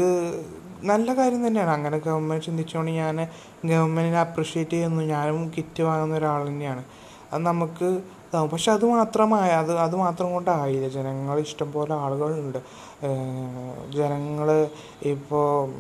നല്ല 0.83 1.15
കാര്യം 1.15 1.47
തന്നെയാണ്. 1.47 1.71
അങ്ങനെ 1.71 1.99
ഗവൺമെന്റ് 1.99 2.45
ചിന്തിച്ചുകൊണ്ട് 2.45 2.91
ഞാൻ 2.91 3.17
ഗവൺമെന്റിനെ 3.65 4.21
അപ്രിഷ്യേറ്റ് 4.21 4.71
ചെയ്യുന്നു. 4.71 5.03
ഞാനും 5.03 5.53
കിറ്റ് 5.57 5.83
വാങ്ങുന്ന 5.83 6.17
ഒരാൾ 6.17 6.49
തന്നെയാണ്. 6.49 6.85
അത് 7.33 7.43
നമുക്ക് 7.43 7.89
ഇതാവും. 8.29 8.51
പക്ഷെ 8.51 8.73
അത് 8.73 8.85
മാത്രമായ 8.85 9.51
അത് 9.51 9.73
അത് 9.79 9.97
മാത്രം 9.97 10.33
കൊണ്ടായില്ല. 10.33 10.89
ജനങ്ങൾ 10.89 11.39
ഇഷ്ടംപോലെ 11.39 11.95
ആളുകളുണ്ട്. 11.95 12.59
ജനങ്ങൾ 13.99 14.69
ഇപ്പോൾ 15.03 15.73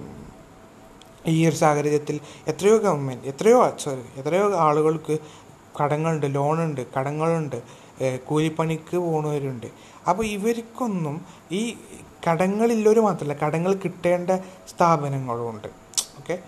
ഈ 1.27 1.49
ഒരു 1.49 1.57
സാഹചര്യത്തിൽ 1.57 2.21
എത്രയോ 2.49 2.77
ഗവൺമെന്റ് 2.77 3.27
എത്രയോ 3.27 3.77
സോറി 3.79 4.21
എത്രയോ 4.21 4.55
ആളുകൾക്ക് 4.55 5.19
കടങ്ങളുണ്ട് 5.83 6.35
ലോണുണ്ട് 6.35 6.87
കടങ്ങളുണ്ട് 6.99 7.63
കൂലിപ്പണിക്ക് 8.27 8.97
പോകുന്നവരുണ്ട് 8.97 9.67
അപ്പോൾ 10.09 10.27
ഇവർക്കൊന്നും 10.27 11.27
ഈ 11.53 11.77
കടങ്ങളില്ലവർ 12.29 12.99
മാത്രമല്ല 13.01 13.33
കടങ്ങൾ 13.33 13.75
കിട്ടേണ്ട 13.75 14.31
സ്ഥാപനങ്ങളുമുണ്ട് 14.69 15.69
ഓക്കെ? 16.19 16.39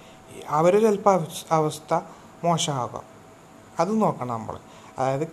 അവർ 0.49 0.81
ചിലപ്പോൾ 0.81 1.27
അവസ്ഥ 1.51 2.01
മോശമാകാം. 2.45 3.03
അത് 3.81 4.03
നോക്കണം 4.03 4.29
നമ്മൾ 4.29 4.57
അതായത് 4.99 5.27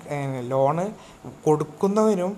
ലോണ് 0.52 0.94
കൊടുക്കുന്നവരും 1.46 2.38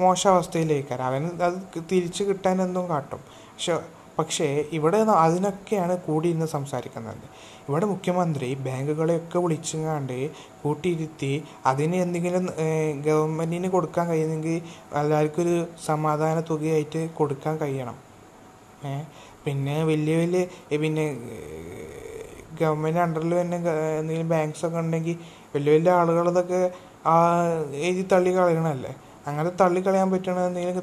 മോശം 0.00 0.30
അവസ്ഥയിലേക്കാണ്. 0.30 1.02
അവന് 1.02 1.42
അത് 1.42 1.84
തിരിച്ച് 1.92 2.24
കിട്ടാനൊന്നും 2.24 2.88
കാട്ടും. 2.88 3.18
പക്ഷെ 3.18 3.78
പക്ഷേ 4.18 4.46
ഇവിടെ 4.76 4.98
അതിനൊക്കെയാണ് 5.24 5.94
കൂടി 6.06 6.28
ഇന്ന് 6.34 6.46
സംസാരിക്കുന്നത്. 6.56 7.24
ഇവിടെ 7.68 7.86
മുഖ്യമന്ത്രി 7.92 8.48
ബാങ്കുകളെയൊക്കെ 8.66 9.38
വിളിച്ചുങ്ങാണ്ട് 9.44 10.18
കൂട്ടിയിരുത്തി 10.62 11.32
അതിന് 11.70 11.96
എന്തെങ്കിലും 12.04 12.46
ഗവൺമെന്റിന് 13.06 13.68
കൊടുക്കാൻ 13.76 14.04
കഴിയുന്നെങ്കിൽ 14.10 14.56
എല്ലാവർക്കും 15.02 15.42
ഒരു 15.44 15.56
സമാധാന 15.88 16.36
തുകയായിട്ട് 16.50 17.02
കൊടുക്കാൻ 17.20 17.54
കഴിയണം. 17.62 17.96
പിന്നെ 19.44 19.76
വലിയ 19.90 20.14
വലിയ 20.22 20.44
പിന്നെ 20.82 21.04
ഗവൺമെന്റ് 22.60 23.00
അണ്ടറിൽ 23.04 23.32
തന്നെ 23.40 23.56
എന്തെങ്കിലും 24.00 24.28
ബാങ്ക്സ് 24.28 24.64
ഒക്കെ 24.66 24.78
ഉണ്ടെങ്കിൽ 24.78 25.16
വലിയ 25.54 25.72
വലിയ 25.76 25.92
ആളുകൾ 26.00 26.26
ഇതൊക്കെ 26.30 26.60
ആ 27.06 27.14
എഴുതി 27.86 28.04
തള്ളി 28.12 28.30
കളയണമല്ലേ 28.36 28.92
അങ്ങനെ 29.28 29.50
തള്ളി 29.60 29.80
കളയാൻ 29.80 30.08
പറ്റണ 30.10 30.38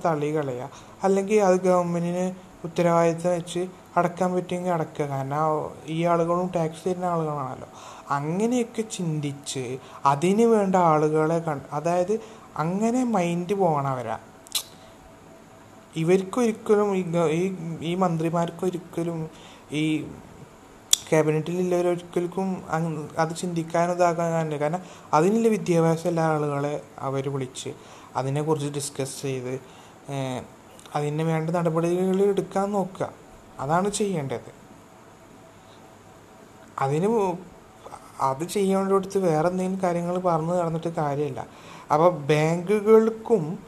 തള്ളി 0.06 0.30
കളയുക 0.36 0.70
അല്ലെങ്കിൽ 1.04 1.40
അത് 1.48 1.58
ഗവൺമെന്റിന് 1.68 2.26
ഉത്തരവാദിത്തം 2.64 3.32
വെച്ച് 3.32 3.68
അടക്കാൻ 3.98 4.34
പറ്റുമെങ്കിൽ 4.34 4.72
അടക്കുക. 4.72 5.06
കാരണം 5.06 5.74
ഈ 5.86 6.06
ആളുകളും 6.06 6.52
ടാക്സ് 6.56 6.88
തരുന്ന 6.88 7.06
ആളുകളാണല്ലോ 7.06 7.68
അങ്ങനെയൊക്കെ 8.10 8.82
ചിന്തിച്ച് 8.82 9.78
അതിന് 10.06 10.44
വേണ്ട 10.44 10.76
ആളുകളെ 10.76 11.40
കണ്ട് 11.40 11.64
അതായത് 11.74 12.20
അങ്ങനെ 12.58 13.04
മൈൻഡ് 13.04 13.54
പോകണവരാ 13.54 14.20
ഇവർക്കൊരിക്കലും 15.98 16.96
ഈ 16.96 17.58
ഈ 17.82 17.96
മന്ത്രിമാർക്കൊരിക്കലും 17.96 19.30
ഈ 19.72 20.06
ക്യാബിനറ്റിലുള്ളവരൊരിക്കലും 21.10 22.64
അത് 23.18 23.36
ചിന്തിക്കാനും 23.36 23.96
ഇതാക്കാനോ 23.96 24.58
കാരണം 24.58 24.82
അതിനുള്ള 25.14 25.48
വിദ്യാഭ്യാസമുള്ള 25.48 26.22
ആളുകളെ 26.22 26.82
അവർ 27.00 27.30
വിളിച്ച് 27.30 27.74
അതിനെക്കുറിച്ച് 28.16 28.68
ഡിസ്കസ് 28.68 29.22
ചെയ്ത് 29.22 29.60
അതിന് 30.96 31.24
വേണ്ട 31.24 31.50
നടപടികൾ 31.50 32.22
എടുക്കാൻ 32.24 32.72
നോക്കുക. 32.72 33.10
അതാണ് 33.60 33.92
ചെയ്യേണ്ടത്. 33.92 34.52
അതിന് 36.80 37.08
അത് 38.22 38.44
ചെയ്യേണ്ടടുത്ത് 38.44 39.18
വേറെ 39.18 39.48
എന്തെങ്കിലും 39.48 39.80
കാര്യങ്ങൾ 39.84 40.20
പറഞ്ഞു 40.20 40.54
നടന്നിട്ട് 40.54 40.88
കാര്യമില്ല. 40.88 41.48
അപ്പോൾ 41.94 42.10
ബാങ്കുകൾക്കും 42.12 43.60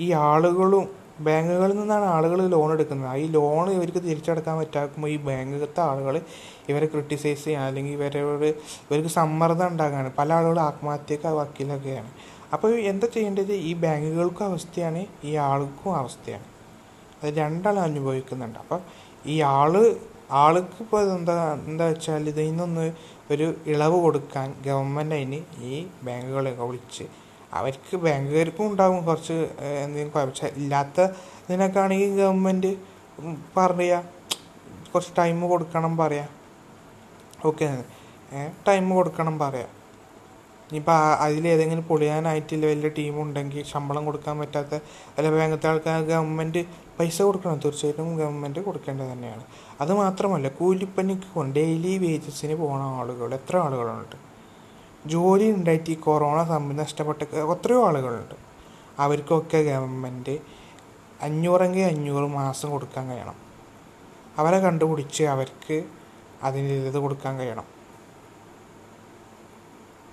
ഈ 0.00 0.12
ആളുകളും 0.12 1.02
ബാങ്കുകളിൽ 1.20 1.76
നിന്നാണ് 1.76 2.04
ആളുകൾ 2.04 2.48
ലോൺ 2.48 2.72
എടുക്കുന്നത്. 2.72 3.16
ഈ 3.16 3.26
ലോൺ 3.26 3.70
ഇവർക്ക് 3.70 3.98
തിരിച്ചടക്കാൻ 3.98 4.58
പറ്റാക്കുമ്പോൾ 4.58 5.08
ഈ 5.08 5.16
ബാങ്കിലത്തെ 5.16 5.80
ആളുകൾ 5.80 6.20
ഇവരെ 6.68 6.86
ക്രിട്ടിസൈസ് 6.86 7.44
ചെയ്യാൻ 7.44 7.62
അല്ലെങ്കിൽ 7.62 7.92
ഇവരോട് 7.92 8.44
ഇവർക്ക് 8.90 9.08
സമ്മർദ്ദം 9.08 9.68
ഉണ്ടാകാണ് 9.68 10.12
പല 10.18 10.32
ആളുകളും 10.32 10.62
ആത്മഹത്യക്ക് 10.62 11.26
വക്കീലൊക്കെയാണ്. 11.26 12.10
അപ്പോൾ 12.52 12.72
എന്താ 12.78 13.06
ചെയ്യേണ്ടത്? 13.14 13.52
ഈ 13.52 13.74
ബാങ്കുകൾക്കും 13.74 14.44
അവസ്ഥയാണ് 14.44 15.06
ഈ 15.24 15.34
ആൾക്കും 15.34 15.96
അവസ്ഥയാണ്. 15.96 16.51
അത് 17.22 17.32
രണ്ടാളും 17.34 17.82
അനുഭവിക്കുന്നുണ്ട്. 17.82 18.58
അപ്പം 18.58 18.80
ഈ 19.26 19.40
ആൾ 19.40 19.96
ആൾക്ക് 20.30 20.82
ഇപ്പോൾ 20.82 21.12
എന്താ 21.12 21.54
എന്താ 21.54 21.86
വെച്ചാൽ 21.86 22.28
ഇതിൽ 22.28 22.46
നിന്നൊന്ന് 22.46 22.92
ഒരു 23.30 23.54
ഇളവ് 23.66 24.00
കൊടുക്കാൻ 24.02 24.54
ഗവൺമെന്റ് 24.66 25.14
അതിന് 25.14 25.40
ഈ 25.62 25.86
ബാങ്കുകളെയൊക്കെ 26.04 26.64
വിളിച്ച് 26.64 27.04
അവർക്ക് 27.52 27.96
ബാങ്കുകാർക്കും 27.96 28.66
ഉണ്ടാകും 28.70 29.06
കുറച്ച് 29.06 29.48
എന്തെങ്കിലും 29.82 30.12
കുഴപ്പ 30.12 30.46
ഇല്ലാത്ത 30.56 31.00
ഇതിനൊക്കെ 31.48 31.80
ആണെങ്കിൽ 31.80 32.16
ഗവൺമെന്റ് 32.16 32.76
പറയുക 33.56 34.04
കുറച്ച് 34.94 35.12
ടൈം 35.18 35.48
കൊടുക്കണം 35.48 35.96
പറയാം. 35.96 36.28
ഓക്കെ. 37.44 37.84
ടൈം 38.68 38.90
കൊടുക്കണം 38.94 39.38
പറയാം. 39.38 39.70
ഇനിയിപ്പോൾ 40.68 40.98
അതിലേതെങ്കിലും 41.24 41.84
പൊളിയാനായിട്ടില്ല 41.84 42.66
വലിയ 42.66 42.88
ടീമുണ്ടെങ്കിൽ 42.88 43.62
ശമ്പളം 43.62 44.04
കൊടുക്കാൻ 44.04 44.38
പറ്റാത്ത 44.38 44.74
അല്ല 45.18 45.30
ബാങ്കത്തെ 45.30 45.68
ആൾക്കാർ 45.68 46.02
ഗവൺമെന്റ് 46.02 46.64
പൈസ 46.98 47.22
കൊടുക്കണം. 47.22 47.58
തീർച്ചയായിട്ടും 47.64 48.16
ഗവൺമെന്റ് 48.16 48.60
കൊടുക്കേണ്ടത് 48.60 49.12
തന്നെയാണ്. 49.12 49.44
അത് 49.80 49.92
മാത്രമല്ല 49.92 50.48
കൂലിപ്പണിക്ക് 50.48 51.52
ഡെയിലി 51.52 51.98
വേജസിന് 51.98 52.54
പോണ 52.54 52.82
ആളുകൾ 52.82 53.34
എത്ര 53.34 53.56
ആളുകളുണ്ട്? 53.56 54.16
ജോലി 55.06 55.50
ഉണ്ടായിട്ട് 55.50 55.90
ഈ 55.90 55.94
കൊറോണ 55.94 56.44
സമയം 56.44 56.76
നഷ്ടപ്പെട്ട 56.76 57.22
എത്രയോ 57.22 57.86
ആളുകളുണ്ട്. 57.86 58.34
അവർക്കൊക്കെ 58.98 59.62
ഗവൺമെന്റ് 59.62 60.38
അഞ്ഞൂറെങ്കിൽ 61.22 61.82
അഞ്ഞൂറ് 61.82 62.24
മാസം 62.24 62.70
കൊടുക്കാൻ 62.70 63.10
കഴിയണം. 63.10 63.34
അവരെ 64.38 64.58
കണ്ടുപിടിച്ച് 64.58 65.24
അവർക്ക് 65.24 65.84
അതിന്റെ 66.42 66.74
ഇത് 66.74 66.98
കൊടുക്കാൻ 66.98 67.38
കഴിയണം. 67.38 67.64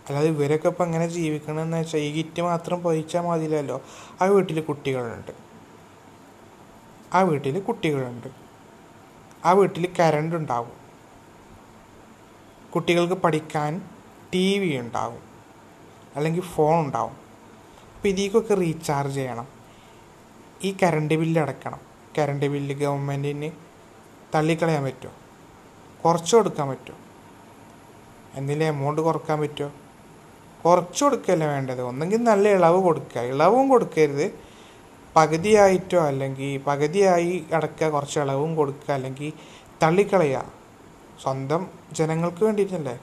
അല്ലാതെ 0.08 0.28
ഇവരൊക്കെ 0.28 0.68
ഇപ്പം 0.68 0.86
എങ്ങനെ 0.86 1.08
ജീവിക്കണമെന്ന് 1.08 1.78
വെച്ചാൽ 1.78 2.00
ഈ 2.00 2.18
കിറ്റ് 2.18 2.42
മാത്രം 2.42 2.82
പൊയിച്ചാൽ 2.82 3.22
മതിയല്ലോ 3.22 3.82
ആ 4.22 4.26
വീട്ടിൽ 4.26 4.62
കുട്ടികളുണ്ട്. 4.62 5.49
ആ 7.14 7.22
വീട്ടിൽ 7.22 7.60
കുട്ടികളുണ്ട്. 7.60 8.28
ആ 9.46 9.52
വീട്ടിൽ 9.52 9.94
കരണ്ട് 10.00 10.36
ഉണ്ടാവും. 10.36 10.72
കുട്ടികൾക്ക് 12.76 13.14
പഠിക്കാൻ 13.14 13.90
ടി 14.34 14.60
വി 14.60 14.78
ഉണ്ടാവും. 14.78 15.22
അല്ലെങ്കിൽ 16.16 16.42
ഫോൺ 16.42 16.86
ഉണ്ടാവും. 16.86 17.12
അപ്പോൾ 17.96 18.08
ഇതിക്കൊക്കെ 18.08 18.54
റീചാർജ് 18.54 19.16
ചെയ്യണം. 19.16 19.48
ഈ 20.64 20.78
കരണ്ട് 20.84 21.14
ബില്ല് 21.14 21.42
അടയ്ക്കണം. 21.42 21.80
കരണ്ട് 22.18 22.46
ബില്ല് 22.46 22.76
ഗവൺമെന്റിന് 22.76 23.52
തള്ളിക്കളയാൻ 24.36 24.84
പറ്റുമോ? 24.84 25.14
കുറച്ച് 26.06 26.36
കൊടുക്കാൻ 26.36 26.70
പറ്റുമോ? 26.70 26.98
എന്തെങ്കിലും 28.36 28.66
എമൗണ്ട് 28.66 29.02
കുറയ്ക്കാൻ 29.02 29.40
പറ്റുമോ? 29.40 29.72
കുറച്ച് 30.66 31.04
കൊടുക്കല്ല 31.04 31.46
വേണ്ടത്. 31.46 31.82
ഒന്നെങ്കിൽ 31.82 32.18
നല്ല 32.18 32.50
ഇളവ് 32.50 32.84
കൊടുക്കുക. 32.84 33.22
ഇളവും 33.22 33.70
കൊടുക്കരുത്. 33.70 34.49
പകുതിയായിട്ടോ 35.16 36.00
അല്ലെങ്കിൽ 36.00 36.62
പകുതിയായി 36.68 37.46
അടക്കുക 37.54 37.88
കുറച്ച് 37.90 38.20
ഇളവും 38.20 38.56
കൊടുക്കുക 38.56 38.94
അല്ലെങ്കിൽ 38.94 39.32
തള്ളിക്കളയുക. 39.84 40.46
സ്വന്തം 41.22 41.68
ജനങ്ങൾക്ക് 41.92 42.44
വേണ്ടിയിട്ടല്ലേ? 42.46 43.00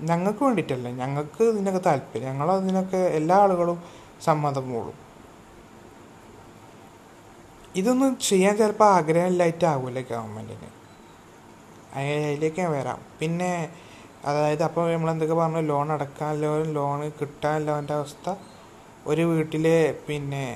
ഞങ്ങൾക്ക് 0.00 0.44
വേണ്ടിയിട്ടല്ലേ? 0.44 0.90
ഞങ്ങൾക്ക് 0.92 1.42
ഇതിനൊക്കെ 1.44 1.80
താല്പര്യം. 1.86 2.28
ഞങ്ങൾ 2.28 2.50
അതിനൊക്കെ 2.50 2.96
എല്ലാ 2.96 3.36
ആളുകളും 3.36 3.82
സമ്മതം 4.24 4.68
മൂളും 4.70 4.96
ഇതൊന്നും 7.76 8.18
ചെയ്യാൻ 8.18 8.56
ചിലപ്പോൾ 8.56 8.90
ആഗ്രഹമില്ലായിട്ടാവൂല 8.90 10.00
ഗവൺമെന്റിന് 10.00 10.68
അതിലേക്ക് 11.94 12.60
ഞാൻ 12.60 12.70
വരാം. 12.72 13.00
പിന്നെ 13.20 13.70
അതായത് 14.24 14.62
അപ്പോൾ 14.62 14.92
നമ്മൾ 14.92 15.10
എന്തൊക്കെ 15.10 15.34
പറഞ്ഞു? 15.34 15.60
ലോൺ 15.60 15.92
അടക്കാനല്ലോ 15.92 16.62
ലോൺ 16.62 17.00
കിട്ടാനല്ലോന്റെ 17.20 17.94
അവസ്ഥ. 17.94 18.34
ഒരു 19.06 19.22
വീട്ടിലെ 19.22 19.94
പിന്നെ 20.08 20.46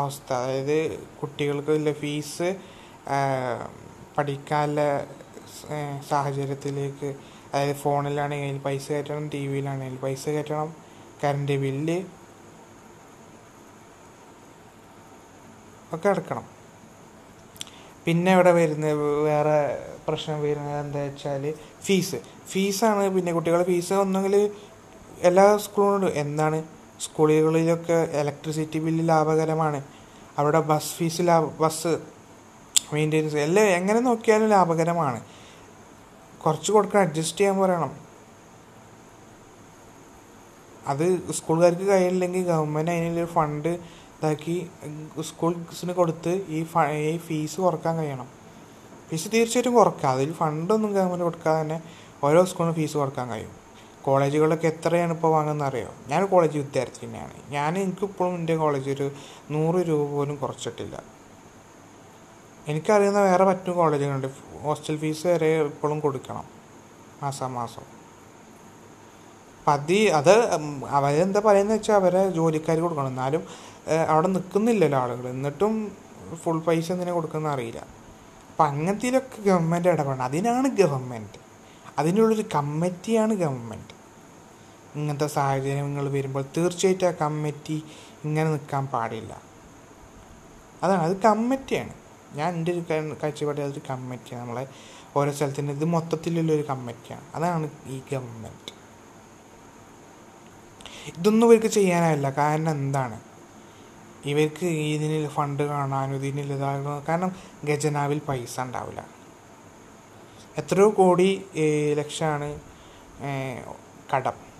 അവസ്ഥ. 0.00 0.28
അതായത് 0.42 0.78
കുട്ടികൾക്ക് 1.20 1.72
കുട്ടികൾക്കുള്ള 1.72 1.92
ഫീസ് 2.02 2.48
പഠിക്കാനുള്ള 4.16 4.80
സാഹചര്യത്തിലേക്ക് 6.10 7.08
അതായത് 7.52 7.76
ഫോണിലാണെങ്കിൽ 7.82 8.58
പൈസ 8.66 8.86
കയറ്റണം 8.92 9.24
ടി 9.32 9.40
വിയിലാണെങ്കിൽ 9.52 9.98
പൈസ 10.04 10.24
കയറ്റണം 10.34 10.68
കറണ്ട് 11.22 11.54
ബില്ല് 11.64 11.98
ഒക്കെ 15.94 16.08
അടക്കണം. 16.12 16.44
പിന്നെ 18.04 18.30
ഇവിടെ 18.36 18.52
വരുന്ന 18.58 18.86
വേറെ 19.28 19.58
പ്രശ്നം 20.06 20.38
വരുന്നത് 20.44 20.78
എന്താ 20.84 21.00
വെച്ചാൽ 21.06 21.42
ഫീസ്. 21.86 22.18
ഫീസാണ് 22.52 23.04
പിന്നെ 23.16 23.32
കുട്ടികളുടെ 23.36 23.66
ഫീസ് 23.70 23.92
ഒന്നെങ്കിൽ 24.04 24.34
എല്ലാ 25.28 25.44
സ്കൂളിലും 25.64 26.10
എന്താണ്? 26.22 26.58
സ്കൂളുകളിലൊക്കെ 27.04 27.98
ഇലക്ട്രിസിറ്റി 28.20 28.78
ബില്ല് 28.78 29.08
ലാഭകരമാണ്. 29.08 29.82
അവിടെ 30.38 30.60
ബസ് 30.60 30.92
ഫീസ് 30.94 31.22
ലാഭ 31.24 31.44
ബസ് 31.62 31.92
മെയിന്റെനൻസ് 32.92 33.36
എല്ലാം 33.36 33.66
എങ്ങനെ 33.66 34.00
നോക്കിയാലും 34.00 34.48
ലാഭകരമാണ്. 34.48 35.20
കുറച്ച് 36.46 36.72
കൊടുക്കണം 36.72 37.00
അഡ്ജസ്റ്റ് 37.00 37.38
ചെയ്യാൻ 37.38 37.58
പറയണം. 37.58 37.92
അത് 40.86 41.32
സ്കൂളുകാർക്ക് 41.32 41.88
കഴിയില്ലെങ്കിൽ 41.88 42.46
ഗവൺമെന്റ് 42.46 42.90
അതിനൊരു 42.90 43.30
ഫണ്ട് 43.32 43.68
ഇതാക്കി 43.68 44.70
സ്കൂൾസിന് 45.20 45.92
കൊടുത്ത് 45.92 46.32
ഈ 46.48 46.64
ഫ 46.64 46.84
ഈ 46.90 47.16
ഫീസ് 47.18 47.60
കുറയ്ക്കാൻ 47.60 47.96
കഴിയണം. 47.96 48.28
ഫീസ് 49.10 49.28
തീർച്ചയായിട്ടും 49.32 49.74
കുറക്കാം. 49.74 50.12
അതിൽ 50.12 50.32
ഫണ്ടൊന്നും 50.32 50.92
ഗവൺമെന്റ് 50.92 51.24
കൊടുക്കാതെ 51.24 51.60
തന്നെ 51.60 51.82
ഓരോ 52.24 52.44
സ്കൂളിനും 52.44 52.74
ഫീസ് 52.74 52.96
കുറയ്ക്കാൻ 52.96 53.28
കഴിയും. 53.30 53.61
കോളേജുകളിലൊക്കെ 54.04 54.66
എത്രയാണ് 54.66 55.12
ഇപ്പോൾ 55.12 55.30
വാങ്ങുന്നത് 55.32 55.68
അറിയോ 55.68 55.90
ഞാൻ 56.08 56.26
കോളേജ് 56.26 56.56
വിദ്യാർത്ഥി 56.58 57.02
തന്നെയാണ്. 57.04 57.36
ഞാൻ 57.50 57.78
എനിക്കിപ്പോഴും 57.78 58.34
എന്റെ 58.34 58.56
കോളേജ് 58.56 58.90
ഒരു 58.90 59.06
നൂറ് 59.50 59.80
രൂപ 59.88 60.10
പോലും 60.12 60.36
കുറച്ചിട്ടില്ല. 60.36 60.96
എനിക്കറിയുന്ന 62.68 63.20
വേറെ 63.20 63.44
മറ്റു 63.44 63.70
കോളേജുകളുണ്ട്. 63.70 64.28
ഹോസ്റ്റൽ 64.62 64.96
ഫീസ് 65.02 65.26
വരെ 65.26 65.50
ഇപ്പോഴും 65.62 66.00
കൊടുക്കണം. 66.00 66.46
മാസം 67.22 67.58
അപ്പം 69.58 69.72
അത് 69.72 69.98
അത് 70.18 70.34
അവരെന്താ 70.88 71.40
പറയുന്നത് 71.44 71.76
വെച്ചാൽ 71.76 71.94
അവരെ 71.94 72.22
ജോലിക്കാർ 72.30 72.76
കൊടുക്കണം. 72.80 73.08
എന്നാലും 73.08 73.42
അവിടെ 74.08 74.28
നിൽക്കുന്നില്ലല്ലോ 74.28 74.98
ആളുകൾ 74.98 75.28
എന്നിട്ടും 75.28 75.74
ഫുൾ 76.42 76.58
പൈസ 76.60 76.92
എന്തിനാ 76.92 77.12
കൊടുക്കുന്ന 77.12 77.48
അറിയില്ല. 77.48 77.80
അപ്പം 78.50 78.64
അങ്ങനത്തേലൊക്കെ 78.64 79.38
ഗവൺമെന്റ് 79.48 79.88
ഇടപെടണം. 79.88 80.24
അതിനാണ് 80.24 80.68
ഗവൺമെന്റ് 80.80 81.38
അതിനുള്ളൊരു 81.98 82.44
കമ്മിറ്റിയാണ് 82.54 83.34
ഗവൺമെന്റ് 83.34 83.91
ഇങ്ങനത്തെ 84.96 85.26
സാഹചര്യങ്ങൾ 85.26 86.08
വരുമ്പോൾ 86.08 86.44
തീർച്ചയായിട്ടും 86.56 87.06
ആ 87.06 87.10
കമ്മിറ്റി 87.10 87.82
ഇങ്ങനെ 88.24 88.50
നിൽക്കാൻ 88.50 88.86
പാടില്ല. 88.86 89.42
അതാണ് 90.82 91.02
അത് 91.02 91.16
കമ്മിറ്റിയാണ്. 91.16 91.94
ഞാൻ 92.34 92.54
എന്റെ 92.54 92.72
ഒരു 92.72 93.14
കാഴ്ചപ്പാടിൽ 93.22 93.62
അതൊരു 93.62 93.80
കമ്മിറ്റിയാണ്. 93.90 94.44
നമ്മളെ 94.44 94.66
ഓരോ 95.16 95.32
സ്ഥലത്തിന്റെ 95.32 95.72
ഇത് 95.72 95.84
മൊത്തത്തിലുള്ള 95.84 96.52
ഒരു 96.52 96.62
കമ്മിറ്റിയാണ്. 96.62 97.24
അതാണ് 97.34 97.70
ഈ 97.86 98.00
ഗവൺമെന്റ്. 98.12 98.72
ഇതൊന്നും 101.18 101.46
ഇവർക്ക് 101.46 101.66
ചെയ്യാനാവില്ല. 101.66 102.30
കാരണം 102.30 102.70
എന്താണ്? 102.70 103.20
ഇവർക്ക് 104.24 104.66
ഇതിന് 104.66 105.28
ഫണ്ട് 105.28 105.62
കാണാനും 105.62 106.16
ഇതിന് 106.16 106.52
ഇതാകണം 106.52 107.04
കാരണം 107.08 107.32
ഖജനാവിൽ 107.68 108.18
പൈസ 108.28 108.60
ഉണ്ടാവില്ല. 108.60 109.06
എത്രയോ 110.58 110.90
കോടി 110.90 111.44
ലക്ഷമാണ് 111.98 112.48
കടം. 114.14 114.51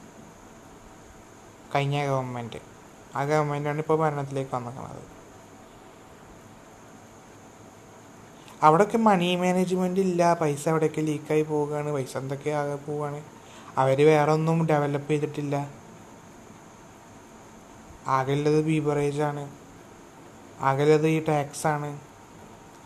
കഴിഞ്ഞ 1.74 2.06
ഗവൺമെന്റ് 2.06 2.60
ആ 3.16 3.24
ഗവൺമെന്റാണ് 3.24 3.78
ഇപ്പോൾ 3.78 3.98
ഭരണത്തിലേക്ക് 3.98 4.56
വന്നിരിക്കുന്നത്. 4.56 5.22
അവിടെയൊക്കെ 8.62 8.98
മണി 8.98 9.36
മാനേജ്മെന്റ് 9.36 10.00
ഇല്ല. 10.00 10.34
പൈസ 10.34 10.68
അവിടെയൊക്കെ 10.68 11.00
ലീക്കായി 11.00 11.42
പോവുകയാണ്. 11.42 11.92
പൈസ 11.92 12.16
എന്തൊക്കെ 12.16 12.50
ആകെ 12.50 12.74
പോവുകയാണ്. 12.74 13.22
അവർ 13.78 14.06
വേറെ 14.06 14.32
ഒന്നും 14.32 14.66
ഡെവലപ്പ് 14.66 15.08
ചെയ്തിട്ടില്ല. 15.08 15.68
ആകെയുള്ളത് 18.06 18.64
ബീവറേജാണ് 18.64 19.50
ആകെയുള്ളത് 20.60 21.06
ഈ 21.06 21.24
ടാക്സാണ് 21.24 21.98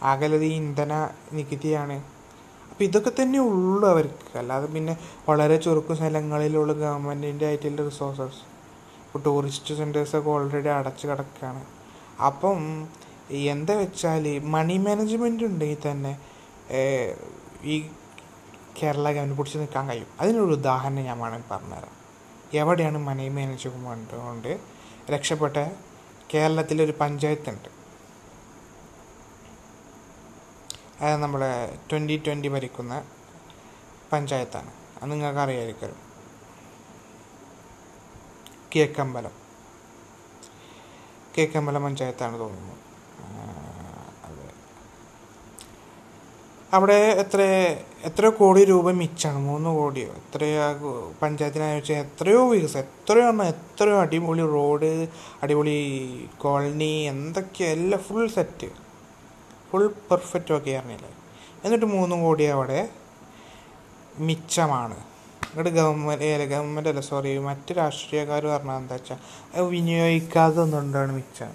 ആകെയുള്ളത് 0.03 0.45
ഈ 0.45 0.55
ഇന്ധന 0.55 1.09
നികുതിയാണ് 1.33 2.05
അപ്പം 2.71 2.85
ഇതൊക്കെ 2.85 3.13
തന്നെ 3.23 3.39
ഉള്ളൂ 3.39 3.89
അവർക്ക്. 3.89 4.39
അല്ലാതെ 4.39 4.67
പിന്നെ 4.67 4.97
വളരെ 5.29 5.57
ചുരുക്കം 5.57 5.97
സ്ഥലങ്ങളിലുള്ള 5.97 6.73
ഗവൺമെന്റിന്റെ 6.73 7.47
ആയിട്ടുള്ള 7.47 7.85
റിസോഴ്സസ് 7.85 8.56
ഇപ്പോൾ 9.17 9.25
ടൂറിസ്റ്റ് 9.25 9.75
സെന്റേഴ്സൊക്കെ 9.75 10.31
ഓൾറെഡി 10.31 10.69
അടച്ച് 10.69 11.05
കിടക്കുകയാണ് 11.07 11.61
അപ്പം 12.23 12.89
എന്താ 13.53 13.75
വെച്ചാൽ 13.75 14.25
മണി 14.55 14.77
മാനേജ്മെന്റ് 14.79 15.45
ഉണ്ടെങ്കിൽ 15.45 15.79
തന്നെ 15.85 16.13
ഈ 17.63 17.77
കേരള 18.79 19.07
ഗവൺമെന്റ് 19.13 19.39
പിടിച്ച് 19.39 19.59
നിൽക്കാൻ 19.59 19.89
കഴിയും. 19.89 20.07
അതിനൊരു 20.21 20.55
ഉദാഹരണം 20.59 21.03
ഞാൻ 21.03 21.19
വേണമെങ്കിൽ 21.19 21.49
പറഞ്ഞുതരാം. 21.51 21.95
എവിടെയാണ് 22.55 22.99
മണി 22.99 23.29
മാനേജ്മെന്റ് 23.29 24.17
കൊണ്ട് 24.27 24.61
രക്ഷപ്പെട്ട? 25.11 25.57
കേരളത്തിലൊരു 26.35 26.95
പഞ്ചായത്തുണ്ട്. 27.01 27.69
അത് 31.01 31.17
നമ്മുടെ 31.23 31.79
ട്വന്റി 31.91 32.23
ട്വന്റി 32.27 32.49
ഭരിക്കുന്ന 32.49 33.05
പഞ്ചായത്താണ്. 34.13 34.71
അത് 35.03 35.13
നിങ്ങൾക്ക് 35.13 35.39
അറിയാമായിരിക്കും 35.39 36.06
കേക്കമ്പലം. 38.75 39.35
കേക്കമ്പലം 41.39 41.83
പഞ്ചായത്താണ് 41.85 42.39
തോന്നുന്നു. 42.39 42.75
അവിടെ 46.73 46.95
എത്ര 46.95 47.41
എത്രയോ 48.05 48.31
കോടി 48.39 48.65
രൂപ 48.65 48.91
മിച്ചാണ് 48.91 49.39
മൂന്ന് 49.39 49.71
കോടിയോ? 49.71 50.09
എത്രയോ 50.13 51.15
പഞ്ചായത്തിനായി 51.23 51.75
വെച്ചാൽ 51.75 51.97
എത്രയോ 51.97 52.49
വികസനം 52.49 52.81
എത്രയോ 52.81 53.29
എണ്ണം 53.29 53.47
എത്രയോ 53.47 54.01
അടിപൊളി 54.01 54.43
റോഡ് 54.43 54.91
അടിപൊളി 55.43 55.77
കോളനി 56.39 56.91
എന്തൊക്കെയാ 57.05 57.71
എല്ലാം 57.71 58.03
ഫുൾ 58.03 58.27
സെറ്റ് 58.29 58.69
ഫുൾ 59.71 59.87
പെർഫെക്റ്റ് 60.11 60.55
ഒക്കെ 60.55 60.71
ആയിരുന്നില്ലേ? 60.71 61.13
എന്നിട്ട് 61.65 61.87
മൂന്ന് 61.87 62.17
കോടി 62.17 62.45
അവിടെ 62.45 62.81
മിച്ചമാണ്. 64.19 64.99
ഇവിടെ 65.57 65.71
ഗവൺമെന്റ് 65.71 66.49
ഗവൺമെന്റ് 66.51 66.89
അല്ല 66.89 67.01
സോറി 67.01 67.39
മറ്റ് 67.39 67.73
രാഷ്ട്രീയക്കാർ 67.77 68.47
പറഞ്ഞാൽ 68.47 68.77
എന്താ 68.77 68.95
വെച്ചാൽ 68.95 69.19
വിനിയോഗിക്കാതെ 69.61 70.61
ഒന്നുകൊണ്ടാണ് 70.61 71.13
മിച്ചം. 71.13 71.53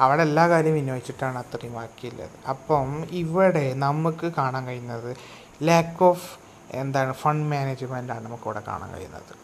അവിടെ 0.00 0.22
എല്ലാ 0.22 0.48
കാര്യവും 0.48 0.74
വിനിയോഗിച്ചിട്ടാണ് 0.74 1.38
അത്രയും 1.38 1.74
ബാക്കിയുള്ളത്. 1.74 2.48
അപ്പം 2.48 3.06
ഇവിടെ 3.10 3.74
നമുക്ക് 3.74 4.32
കാണാൻ 4.38 4.66
കഴിയുന്നത് 4.66 5.16
ലാക്ക് 5.62 6.04
ഓഫ് 6.04 6.28
എന്താണ് 6.70 7.12
ഫണ്ട് 7.12 7.46
മാനേജ്മെന്റ് 7.54 8.12
ആണ് 8.12 8.24
നമുക്കിവിടെ 8.24 8.62
കാണാൻ 8.68 8.92
കഴിയുന്നത്. 8.92 9.34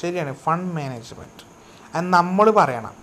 ശരിയാണ് 0.00 0.34
ഫണ്ട് 0.34 0.74
മാനേജ്മെന്റ് 0.74 1.42
അത് 1.96 2.06
നമ്മൾ 2.06 2.50
പറയണം. 2.50 2.94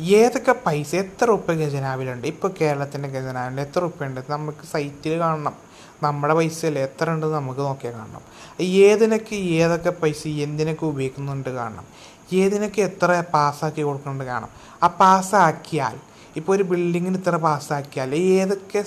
ഏതൊക്കെ 0.00 0.54
പൈസ 0.66 0.94
എത്ര 0.94 1.30
ഉപ്പ 1.30 1.50
ഖജനാവിലുണ്ട്? 1.50 2.26
ഇപ്പോൾ 2.26 2.50
കേരളത്തിന്റെ 2.60 3.08
ഖജനാവിൽ 3.08 3.60
എത്ര 3.60 3.84
ഉപ്പയുണ്ട്? 3.84 4.20
നമുക്ക് 4.28 4.66
സൈറ്റിൽ 4.72 5.18
കാണണം. 5.18 5.73
നമ്മുടെ 6.06 6.34
പൈസയിൽ 6.38 6.76
എത്ര 6.86 7.06
ഉണ്ടെന്ന് 7.14 7.36
നമുക്ക് 7.40 7.62
നോക്കിയാൽ 7.68 7.94
കാണണം. 7.98 8.22
ഏതിനൊക്കെ 8.88 9.36
ഏതൊക്കെ 9.60 9.92
പൈസ 10.02 10.22
എന്തിനൊക്കെ 10.46 10.84
ഉപയോഗിക്കുന്നുണ്ട് 10.92 11.50
കാണണം. 11.58 11.86
ഏതിനൊക്കെ 12.40 12.80
എത്ര 12.90 13.10
പാസ്സാക്കി 13.36 13.82
കൊടുക്കുന്നുണ്ട് 13.88 14.26
കാണണം. 14.32 14.50
ആ 14.84 14.86
പാസ്സാക്കിയാൽ 15.02 15.96
ഇപ്പോൾ 16.38 16.52
ഒരു 16.56 16.64
ബിൽഡിങ്ങിന് 16.70 17.18
ഇത്ര 17.20 17.36
പാസ്സാക്കിയാൽ 17.48 18.10
ഏതൊക്കെ 18.14 18.80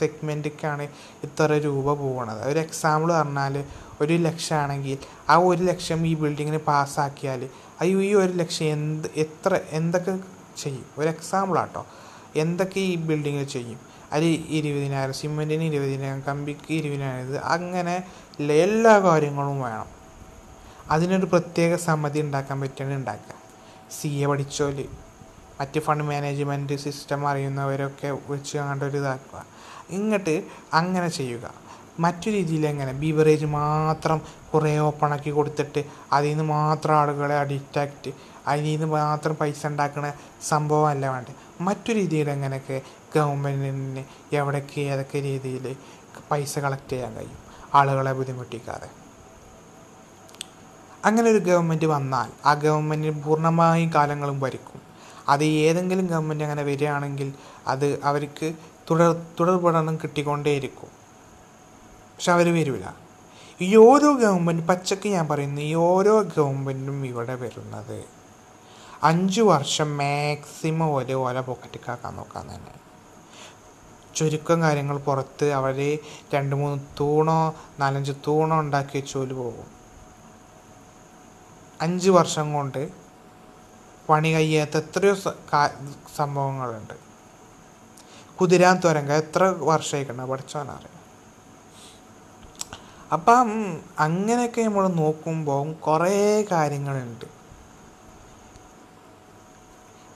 സെഗ്മെന്റിക്കാണ് 0.00 0.84
ഇത്ര 1.26 1.58
രൂപ 1.66 1.86
പോകണത്? 2.02 2.42
ഒരു 2.50 2.58
എക്സാമ്പിൾ 2.66 3.08
പറഞ്ഞാൽ 3.18 3.54
ഒരു 4.02 4.14
ലക്ഷം 4.26 4.56
ആണെങ്കിൽ 4.62 4.98
ആ 5.32 5.34
ഒരു 5.48 5.62
ലക്ഷം 5.70 6.00
ഈ 6.10 6.12
ബിൽഡിങ്ങിന് 6.22 6.60
പാസ്സാക്കിയാൽ 6.70 7.42
അയ്യോ 7.82 7.98
ഈ 8.08 8.12
ഒരു 8.22 8.32
ലക്ഷം 8.40 8.66
എന്ത് 8.76 9.08
എത്ര 9.24 9.52
എന്തൊക്കെ 9.78 10.12
ചെയ്യും? 10.62 10.86
ഒരു 10.98 11.08
എക്സാമ്പിൾ 11.14 11.56
ആട്ടോ. 11.64 11.82
എന്തൊക്കെ 12.42 12.80
ഈ 12.92 12.94
ബിൽഡിങ്ങിൽ 13.08 13.46
ചെയ്യും? 13.56 13.80
അത് 14.14 14.24
ഇരുപതിനായിരം 14.24 15.12
സിമെന്റിന് 15.12 15.62
ഇരുപതിനായിരം 15.62 16.22
കമ്പിക്ക് 16.28 16.72
ഇരുപതിനായിരം 16.72 17.28
ഇത് 17.28 17.38
അങ്ങനെ 17.44 17.94
എല്ലാ 18.40 18.98
കാര്യങ്ങളും 18.98 19.60
വേണം. 19.60 19.88
അതിനൊരു 20.90 21.26
പ്രത്യേക 21.26 21.76
സമിതി 21.76 22.20
ഉണ്ടാക്കാൻ 22.20 22.60
പറ്റുകയാണ് 22.60 22.94
ഉണ്ടാക്കുക. 22.94 23.34
സി 23.90 24.08
എ 24.08 24.26
പഠിച്ചോൽ. 24.26 24.78
മറ്റ് 25.60 25.80
ഫണ്ട് 25.80 26.04
മാനേജ്മെന്റ് 26.04 26.76
സിസ്റ്റം 26.76 27.28
അറിയുന്നവരൊക്കെ 27.28 28.18
വെച്ച് 28.28 28.58
അങ്ങോട്ട് 28.58 28.84
ഒരു 28.84 28.96
ഇതാക്കുക. 28.96 29.44
ഇങ്ങോട്ട് 29.90 30.44
അങ്ങനെ 30.72 31.08
ചെയ്യുക. 31.08 31.54
മറ്റു 32.00 32.28
രീതിയിൽ 32.30 32.66
എങ്ങനെ? 32.66 32.92
ബീവറേജ് 32.92 33.46
മാത്രം 33.46 34.20
കുറേ 34.54 34.78
ഓപ്പണാക്കി 34.78 35.30
കൊടുത്തിട്ട് 35.30 35.84
അതിൽ 36.12 36.28
നിന്ന് 36.28 36.44
മാത്രം 36.44 36.94
ആളുകളെ 36.96 37.34
അഡിക്റ്റാക്റ്റ് 37.34 38.12
അതിൽ 38.46 38.64
നിന്ന് 38.64 38.86
മാത്രം 38.86 39.36
പൈസ 39.36 39.66
ഉണ്ടാക്കുന്ന 39.66 40.12
സംഭവമല്ല 40.48 41.10
വേണ്ടത് 41.10 41.62
മറ്റു 41.62 41.92
രീതിയിൽ 41.92 42.30
എങ്ങനെയൊക്കെ 42.30 42.82
ഗവൺമെന്റിന് 43.16 44.04
എവിടേക്ക് 44.34 44.80
ഏതൊക്കെ 44.80 45.20
രീതിയിൽ 45.20 45.76
പൈസ 46.30 46.58
കളക്ട് 46.58 46.90
ചെയ്യാൻ 46.90 47.14
കഴിയും? 47.14 47.38
ആളുകളെ 47.74 48.12
ബുദ്ധിമുട്ടിക്കാതെ. 48.12 48.88
അങ്ങനെ 51.04 51.30
ഒരു 51.30 51.38
ഗവൺമെന്റ് 51.38 51.86
വന്നാൽ 51.86 52.28
ആ 52.46 52.54
ഗവൺമെന്റിന് 52.54 53.22
പൂർണമായും 53.22 53.92
കാലങ്ങളും 53.94 54.40
ഭരിക്കും. 54.40 54.82
അത് 55.28 55.44
ഏതെങ്കിലും 55.44 56.06
ഗവൺമെന്റ് 56.06 56.44
അങ്ങനെ 56.44 56.62
വരികയാണെങ്കിൽ 56.62 57.32
അത് 57.66 58.00
അവർക്ക് 58.04 58.54
തുടർ 58.90 59.26
തുടർ 59.40 59.56
പഠനം 59.56 59.96
കിട്ടിക്കൊണ്ടേയിരിക്കും. 59.96 60.88
പക്ഷെ 62.16 62.32
അവർ 62.32 62.54
വരില്ല 62.54 62.96
ഈ 63.60 63.76
ഓരോ 63.76 64.12
ഗവൺമെന്റ് 64.12 64.62
പച്ചക്ക് 64.62 65.08
ഞാൻ 65.08 65.28
പറയുന്നു 65.28 65.60
ഈ 65.60 65.74
ഓരോ 65.74 66.22
ഗവൺമെന്റും 66.22 67.06
ഇവിടെ 67.06 67.34
വരുന്നത് 67.34 68.13
അഞ്ച് 69.04 69.40
വർഷം 69.40 69.96
മാക്സിമം 69.98 70.96
ഒരു 70.96 71.12
ഓല 71.12 71.40
പോക്കറ്റിക്കാക്കാൻ 71.40 72.16
നോക്കാൻ 72.16 72.44
തന്നെ. 72.54 72.74
ചുരുക്കം 74.16 74.62
കാര്യങ്ങൾ 74.62 74.98
പുറത്ത് 74.98 75.46
അവർ 75.52 75.78
രണ്ട് 76.34 76.56
മൂന്ന് 76.56 76.78
തൂണോ 77.00 77.54
നാലഞ്ച് 77.78 78.12
തൂണോ 78.26 78.60
ഉണ്ടാക്കി 78.60 78.96
വെച്ചോൽ 78.98 79.32
പോകും. 79.32 79.68
അഞ്ച് 81.80 82.10
വർഷം 82.10 82.52
കൊണ്ട് 82.52 82.88
പണി 84.08 84.30
കഴിയാത്ത 84.34 84.76
എത്രയോ 84.76 85.14
സംഭവങ്ങളുണ്ട്. 86.16 86.94
കുതിരാൻ 88.40 88.80
തുരങ്ക 88.84 89.12
എത്ര 89.12 89.44
വർഷമായിക്കണ്ട 89.44 90.20
പഠിച്ചവനറിയാം 90.20 91.00
അപ്പം 93.12 93.48
അങ്ങനെയൊക്കെ 93.98 94.62
നമ്മൾ 94.62 94.88
നോക്കുമ്പോൾ 94.88 95.72
കുറേ 95.72 96.44
കാര്യങ്ങളുണ്ട്. 96.52 97.43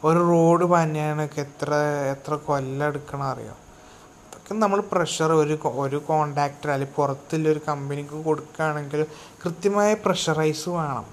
ഒരു 0.04 0.18
റോഡ് 0.18 0.64
പണിയാനൊക്കെ 0.64 1.40
എത്ര 1.40 1.74
എത്ര 2.10 2.34
കൊല്ലം 2.34 2.86
എടുക്കണം 2.86 3.22
അറിയോ? 3.22 3.50
അതൊക്കെ 3.50 4.54
നമ്മൾ 4.54 4.80
പ്രഷർ 4.80 5.32
ഒരു 5.32 5.58
ഒരു 5.64 5.96
കോണ്ടാക്ടർ 5.96 6.70
അല്ലെങ്കിൽ 6.70 6.96
പുറത്തുള്ള 6.96 7.48
ഒരു 7.48 7.60
കമ്പനിക്ക് 7.68 8.24
കൊടുക്കുകയാണെങ്കിൽ 8.24 9.06
കൃത്യമായ 9.44 9.94
പ്രഷറൈസ് 9.94 10.68
വേണം. 10.68 11.06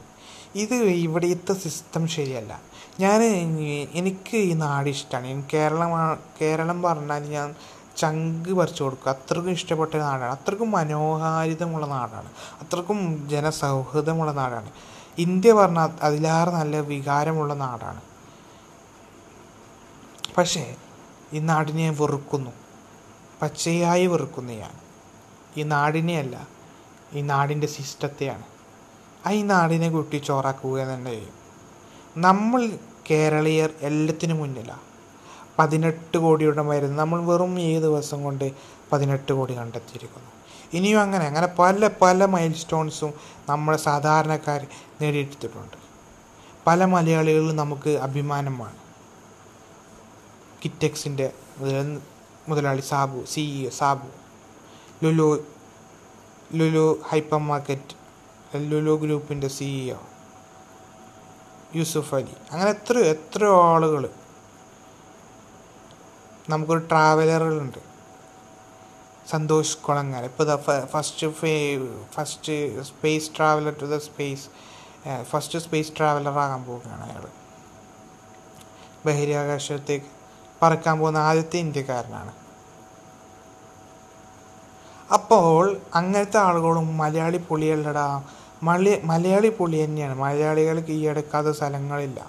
ഇത് 0.56 0.74
ഇവിടുത്തെ 0.74 1.54
സിസ്റ്റം 1.54 2.08
ശരിയല്ല. 2.08 2.60
ഞാൻ 3.00 3.24
എനിക്ക് 3.94 4.38
ഈ 4.38 4.54
നാട് 4.54 4.90
ഇഷ്ടമാണ് 4.90 5.28
എനിക്ക് 5.28 5.50
കേരളം 5.54 6.18
കേരളം 6.42 6.82
പറഞ്ഞാൽ 6.82 7.24
ഞാൻ 7.24 7.56
ചങ്ക് 7.98 8.54
പറിച്ചു 8.54 8.84
കൊടുക്കും. 8.84 9.10
അത്രക്കും 9.10 9.52
ഇഷ്ടപ്പെട്ട 9.52 9.96
നാടാണ്. 9.96 10.32
അത്രക്കും 10.32 10.72
മനോഹാരിതമുള്ള 10.72 11.86
നാടാണ്. 11.86 12.30
അത്രക്കും 12.62 13.30
ജനസൗഹൃദമുള്ള 13.30 14.32
നാടാണ്. 14.32 14.70
ഇന്ത്യ 15.18 15.54
പറഞ്ഞാൽ 15.54 15.90
അതിലേറെ 16.02 16.52
നല്ല 16.52 16.80
വികാരമുള്ള 16.80 17.54
നാടാണ്. 17.54 18.02
പക്ഷേ 20.38 20.76
ഈ 21.34 21.40
നാടിനെ 21.40 21.90
വെറുക്കുന്നു. 21.90 22.52
പച്ചയായി 23.42 24.06
വെറുക്കുന്നു 24.08 24.54
ഞാൻ 24.54 24.76
ഈ 25.58 25.64
നാടിനെയല്ല 25.64 26.48
ഈ 27.14 27.22
നാടിന്റെ 27.22 27.68
സിസ്റ്റത്തെയാണ് 27.68 28.44
ആ 29.28 29.32
ഈ 29.32 29.42
നാടിനെ 29.42 29.90
കൂട്ടി 29.90 30.18
ചോറാക്കുക 30.18 30.84
തന്നെ 30.84 31.12
ചെയ്യും. 31.12 31.34
നമ്മൾ 32.18 32.78
കേരളീയർ 33.12 33.70
എല്ലാത്തിനും 33.82 34.38
മുന്നിലാണ് 34.38 34.86
പതിനെട്ട് 35.60 36.18
കോടിയുടെ 36.18 36.62
മരുന്ന്. 36.62 37.00
നമ്മൾ 37.00 37.20
വെറും 37.26 37.60
ഈ 37.60 37.80
ദിവസം 37.80 38.24
കൊണ്ട് 38.24 38.52
പതിനെട്ട് 38.92 39.34
കോടി 39.34 39.54
കണ്ടെത്തിയിരിക്കുന്നു. 39.54 40.32
ഇനിയും 40.74 41.02
അങ്ങനെ 41.02 41.26
അങ്ങനെ 41.26 41.48
പല 41.60 41.90
പല 42.02 42.26
മൈൽ 42.26 42.54
സ്റ്റോൺസും 42.54 43.14
നമ്മുടെ 43.50 43.78
സാധാരണക്കാർ 43.78 44.68
നേടിയെടുത്തിട്ടുണ്ട്. 45.02 45.78
പല 46.68 46.86
മലയാളികളും 46.86 47.56
നമുക്ക് 47.56 47.90
അഭിമാനമാണ്. 47.90 48.85
കിറ്റെക്സിന്റെ 50.66 51.34
മുതലാളി 52.50 52.82
Sabu 52.82 53.26
CEO 53.26 53.70
Sabu. 53.70 54.08
Lulu 55.04 55.28
Lulu 56.54 57.02
hyper 57.08 57.40
market 57.40 57.96
Lulu 58.72 58.94
ഗ്രൂപ്പിന്റെ 58.96 59.48
സിഇഒ 59.48 59.98
യൂസുഫ് 61.76 62.16
അലി. 62.16 62.36
അങ്ങനെ 62.52 62.70
എത്ര 62.70 62.98
എത്രയോ 62.98 63.56
ആളുകൾ 63.64 64.10
നമുക്കൊരു 66.50 66.80
ട്രാവലറുകളുണ്ട്. 66.80 67.80
സന്തോഷ് 69.30 69.78
കുളങ്ങര 69.78 70.24
ഇപ്പോൾ 70.24 70.86
first 70.86 71.28
first 72.14 72.84
space 72.84 73.32
traveller 73.38 73.74
to 73.82 73.86
the 73.86 73.98
space 73.98 74.46
first 75.24 75.60
space 75.60 75.92
traveller 75.98 76.36
ആകാൻ 76.40 76.64
പോവുകയാണ് 76.66 77.04
അയാൾ 77.12 77.26
ബഹിരാകാശത്തേക്ക് 79.06 80.15
പറക്കാൻ 80.66 80.96
പോകുന്ന 81.00 81.18
ആദ്യത്തെ 81.30 81.58
ഇന്ത്യക്കാരനാണ്. 81.58 82.34
അപ്പോൾ 85.14 85.78
അങ്ങനത്തെ 85.96 86.38
ആളുകളും 86.38 86.98
മലയാളി 86.98 87.40
പുള്ളികളുടെടാ 87.50 88.08
മലയ 88.64 88.96
മലയാളി 89.04 89.50
പുളി 89.58 89.78
തന്നെയാണ്. 89.84 90.16
മലയാളികൾ 90.20 90.78
കീഴടക്കാത്ത 90.80 91.50
സ്ഥലങ്ങളില്ല. 91.58 92.20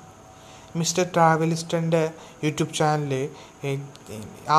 മിസ്റ്റർ 0.76 1.04
ട്രാവലിസ്റ്റന്റെ 1.14 2.02
യൂട്യൂബ് 2.44 2.74
ചാനൽ 2.74 3.12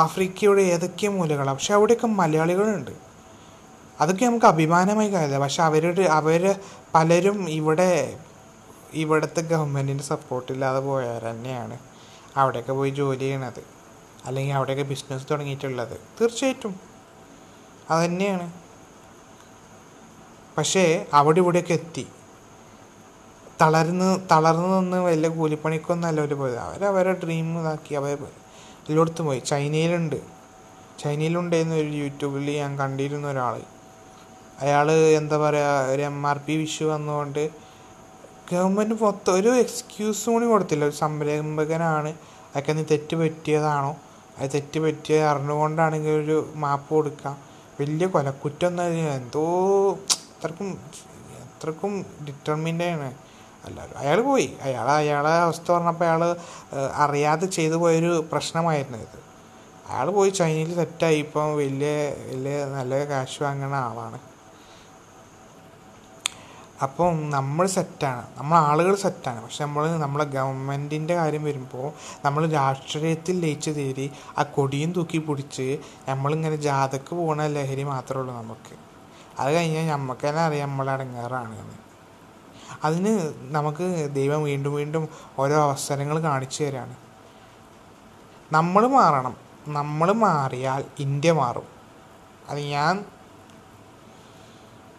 ആഫ്രിക്കയുടെ 0.03 0.63
ഏതൊക്കെ 0.75 1.07
മൂലകളാണ് 1.07 1.57
പക്ഷെ 1.57 1.73
അവിടെയൊക്കെ 1.73 2.07
മലയാളികളുണ്ട്. 2.21 2.93
അതൊക്കെ 4.01 4.23
നമുക്ക് 4.25 4.45
അഭിമാനമായി 4.45 5.09
കാര്യമില്ല 5.09 5.39
പക്ഷെ 5.43 5.61
അവരുടെ 5.63 6.05
അവർ 6.19 6.43
പലരും 6.95 7.37
ഇവിടെ 7.49 7.91
ഇവിടുത്തെ 8.93 9.41
ഗവൺമെന്റിന്റെ 9.41 10.03
സപ്പോർട്ടില്ലാതെ 10.03 10.79
പോയവർ 10.79 11.23
തന്നെയാണ്. 11.29 11.77
അവിടെയൊക്കെ 12.37 12.73
പോയി 12.73 12.89
ജോലി 12.89 13.19
ചെയ്യണത്. 13.19 13.63
അല്ലെങ്കിൽ 14.25 14.53
അവിടെയൊക്കെ 14.53 14.83
ബിസിനസ് 14.83 15.25
തുടങ്ങിയിട്ടുള്ളത്. 15.31 15.99
തീർച്ചയായിട്ടും. 16.21 16.79
അതുതന്നെയാണ് 17.89 18.53
പക്ഷേ 20.57 21.05
അവിടെ 21.13 21.39
ഇവിടെയൊക്കെ 21.39 21.73
എത്തി. 21.73 22.07
തളർന്ന് 23.61 24.19
തളർന്നു 24.31 24.79
നിന്ന് 24.79 24.97
വലിയ 24.97 25.29
കൂലിപ്പണിക്കൊന്നല്ല 25.29 26.21
അവർ 26.21 26.33
പോയത്. 26.33 26.57
അവരവരെ 26.57 26.85
അവരെ 26.85 27.13
ഡ്രീം 27.13 27.59
ഇതാക്കി. 27.59 27.93
അവർ 27.93 28.17
എല്ലായിടത്തും 28.89 29.25
പോയി. 29.25 29.39
ചൈനയിലുണ്ട്. 29.39 30.15
ചൈനയിലുണ്ടായിരുന്ന 30.99 31.75
ഒരു 31.75 31.91
യൂട്യൂബിൽ 32.03 32.51
ഞാൻ 32.51 32.79
കണ്ടിരുന്ന 32.79 33.27
ഒരാൾ 33.27 33.61
അയാൾ 34.59 34.91
എന്താ 34.91 35.37
പറയുക 35.37 35.89
ഒരു 35.91 36.01
എം 36.01 36.27
ആർ 36.27 36.37
പി 36.37 36.53
വിഷു 36.57 36.83
വന്നുകൊണ്ട് 36.83 37.49
ഗവൺമെന്റ് 38.51 38.95
മൊത്തം 39.03 39.33
ഒരു 39.33 39.49
എക്സ്ക്യൂസും 39.63 40.33
കൂടി 40.33 40.45
കൊടുത്തില്ല. 40.45 40.83
ഒരു 40.85 40.95
സംരംഭകനാണ്. 41.03 42.11
അതൊക്കെ 42.49 42.73
നീ 42.73 42.83
തെറ്റ് 42.91 43.15
പറ്റിയതാണോ 43.15 43.91
അത് 44.39 44.49
തെറ്റ് 44.53 44.79
പറ്റിയത് 44.79 45.25
അറിഞ്ഞുകൊണ്ടാണെങ്കിൽ 45.31 46.13
ഒരു 46.23 46.37
മാപ്പ് 46.55 46.89
കൊടുക്കാം. 46.93 47.35
വലിയ 47.79 48.07
കൊലക്കുറ്റം 48.07 48.67
ഒന്നും 48.67 48.83
എന്തോ 49.19 49.43
അത്രക്കും 50.35 50.69
അത്രക്കും 51.45 51.93
ഡിറ്റർമിന്റാണ് 52.27 53.09
അല്ല 53.65 53.87
അയാൾ 54.01 54.21
പോയി. 54.21 54.47
അയാൾ 54.61 54.87
അയാളെ 55.01 55.33
അവസ്ഥ 55.47 55.71
പറഞ്ഞപ്പോൾ 55.71 56.05
അയാൾ 56.05 56.23
അറിയാതെ 57.03 57.47
ചെയ്തു 57.57 57.75
പോയൊരു 57.75 58.11
പ്രശ്നമായിരുന്നു 58.31 58.97
ഇത്. 58.97 59.17
അയാൾ 59.89 60.07
പോയി 60.09 60.29
ചൈനയിൽ 60.29 60.75
സെറ്റായി 60.75 61.19
ഇപ്പം 61.25 61.55
വലിയ 61.55 61.91
വലിയ 62.29 62.55
നല്ല 62.65 63.05
കാശ് 63.11 63.43
വാങ്ങുന്ന 63.43 63.75
ആളാണ്. 63.89 64.19
അപ്പം 66.81 67.29
നമ്മൾ 67.29 67.67
സെറ്റാണ് 67.67 68.27
നമ്മൾ 68.37 68.57
ആളുകൾ 68.57 68.95
സെറ്റാണ് 68.95 69.43
പക്ഷെ 69.43 69.63
നമ്മൾ 69.63 69.97
നമ്മളെ 69.97 70.25
ഗവൺമെന്റിന്റെ 70.25 71.15
കാര്യം 71.15 71.43
വരുമ്പോൾ 71.43 71.93
നമ്മൾ 72.25 72.49
രാഷ്ട്രീയത്തിൽ 72.49 73.39
ലയിച്ചു 73.39 73.71
തേരി 73.71 74.11
ആ 74.37 74.43
കൊടിയും 74.43 74.91
തൂക്കി 74.91 75.17
പിടിച്ച് 75.17 75.77
നമ്മളിങ്ങനെ 76.07 76.55
ജാഥക്ക് 76.55 77.15
പോകുന്ന 77.15 77.47
ലഹരി 77.47 77.83
മാത്രമേ 77.83 78.21
ഉള്ളൂ 78.21 78.35
നമുക്ക്. 78.35 78.75
അത് 79.39 79.53
കഴിഞ്ഞാൽ 79.53 79.87
നമുക്ക് 79.87 80.29
തന്നെ 80.29 80.41
അറിയാം 80.41 80.69
നമ്മൾ 80.69 80.89
അടങ്ങാറാണ് 80.89 81.59
എന്ന്. 81.59 81.73
അതിന് 82.83 83.33
നമുക്ക് 83.39 84.09
ദൈവം 84.13 84.43
വീണ്ടും 84.43 84.73
വീണ്ടും 84.73 85.09
ഓരോ 85.39 85.61
അവസരങ്ങൾ 85.61 86.19
കാണിച്ചു 86.19 86.63
തരാണ്. 86.63 86.95
നമ്മൾ 88.51 88.87
മാറണം. 88.87 89.37
നമ്മൾ 89.67 90.11
മാറിയാൽ 90.11 90.85
ഇന്ത്യ 90.99 91.31
മാറും. 91.31 91.67
അത് 92.49 92.59
ഞാൻ 92.59 93.05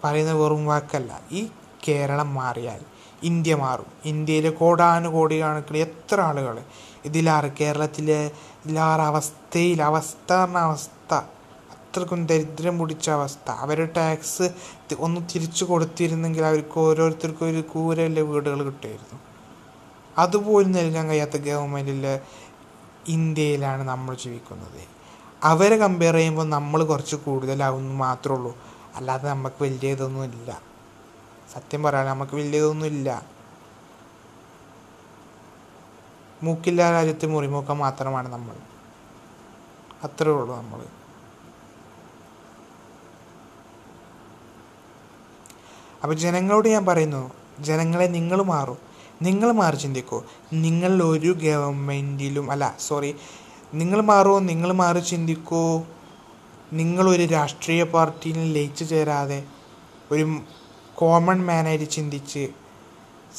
പറയുന്ന 0.05 0.33
വെറും 0.33 0.67
വാക്കല്ല. 0.67 1.21
ഈ 1.33 1.49
കേരളം 1.89 2.35
മാറിയാൽ 2.35 2.81
ഇന്ത്യ 3.23 3.55
മാറും. 3.55 3.87
ഇന്ത്യയിലെ 4.05 4.51
കോടാനുകോടി 4.51 5.43
കണക്കിന് 5.43 5.79
എത്ര 5.79 6.21
ആളുകൾ 6.21 6.63
ഇതിലാറ് 7.05 7.53
കേരളത്തിലെ 7.61 8.31
ഇതിലാറ് 8.65 9.01
അവസ്ഥയിൽ 9.01 9.83
അവസ്ഥ 9.83 10.33
പറഞ്ഞ 10.33 10.57
അവസ്ഥ 10.57 11.15
അത്രക്കും 11.75 12.27
ദരിദ്രം 12.27 12.79
പിടിച്ച 12.79 13.11
അവസ്ഥ. 13.11 13.51
അവർ 13.51 13.85
ടാക്സ് 13.97 14.51
ഒന്ന് 14.99 15.21
തിരിച്ചു 15.35 15.65
കൊടുത്തിരുന്നെങ്കിൽ 15.65 16.45
അവർക്ക് 16.45 16.79
ഓരോരുത്തർക്കും 16.79 17.47
ഒരു 17.49 17.61
കൂരയിലെ 17.61 18.23
വീടുകൾ 18.23 18.63
കിട്ടുമായിരുന്നു. 18.63 19.21
അതുപോലും 20.19 20.73
നൽകാൻ 20.73 21.09
കഴിയാത്ത 21.09 21.37
ഗവൺമെന്റിലെ 21.37 22.21
ഇന്ത്യയിലാണ് 23.09 23.83
നമ്മൾ 23.83 24.15
ജീവിക്കുന്നത്. 24.15 24.81
അവരെ 25.45 25.77
കമ്പയർ 25.77 26.15
ചെയ്യുമ്പോൾ 26.15 26.49
നമ്മൾ 26.49 26.85
കുറച്ച് 26.85 27.17
കൂടുതലാവുന്നു 27.17 27.95
മാത്രമേ 27.95 28.37
ഉള്ളൂ. 28.37 28.57
അല്ലാതെ 28.97 29.29
നമുക്ക് 29.29 29.63
വലിയ 29.63 29.91
ഇതൊന്നും 29.91 30.23
സത്യം 31.55 31.83
പറയാൻ 31.83 32.07
നമുക്ക് 32.07 32.37
വലിയതൊന്നുമില്ല 32.37 33.27
മൂക്കില്ലാ 36.43 36.91
രാജ്യത്ത് 36.91 37.27
മുറിമൂക്കം 37.27 37.79
മാത്രമാണ് 37.79 38.29
നമ്മൾ. 38.29 38.57
അത്രേ 40.05 40.31
ഉള്ളൂ 40.31 40.57
നമ്മൾ. 40.57 40.87
അപ്പോൾ 46.03 46.15
ജനങ്ങളോട് 46.15 46.69
ഞാൻ 46.69 46.87
പറയുന്നു 46.87 47.33
ജനങ്ങളെ 47.61 48.07
നിങ്ങൾ 48.07 48.43
മാറും. 48.43 48.79
നിങ്ങൾ 49.23 49.53
മാറി 49.53 49.77
ചിന്തിക്കൂ. 49.77 50.23
നിങ്ങൾ 50.53 51.03
ഒരു 51.03 51.33
ഗവൺമെന്റിലും 51.33 52.51
അല്ല 52.51 52.77
സോറി 52.81 53.17
നിങ്ങൾ 53.75 54.01
മാറുമോ 54.01 54.39
നിങ്ങൾ 54.39 54.73
മാറി 54.73 55.01
ചിന്തിക്കൂ. 55.01 55.83
നിങ്ങളൊരു 56.73 57.25
രാഷ്ട്രീയ 57.25 57.83
പാർട്ടിയിൽ 57.83 58.53
ലയിച്ചു 58.53 58.85
ചേരാതെ 58.85 59.45
ഒരു 60.13 60.41
കോമൺ 60.99 61.47
മാനായിട്ട് 61.47 61.91
ചിന്തിച്ച് 61.91 62.49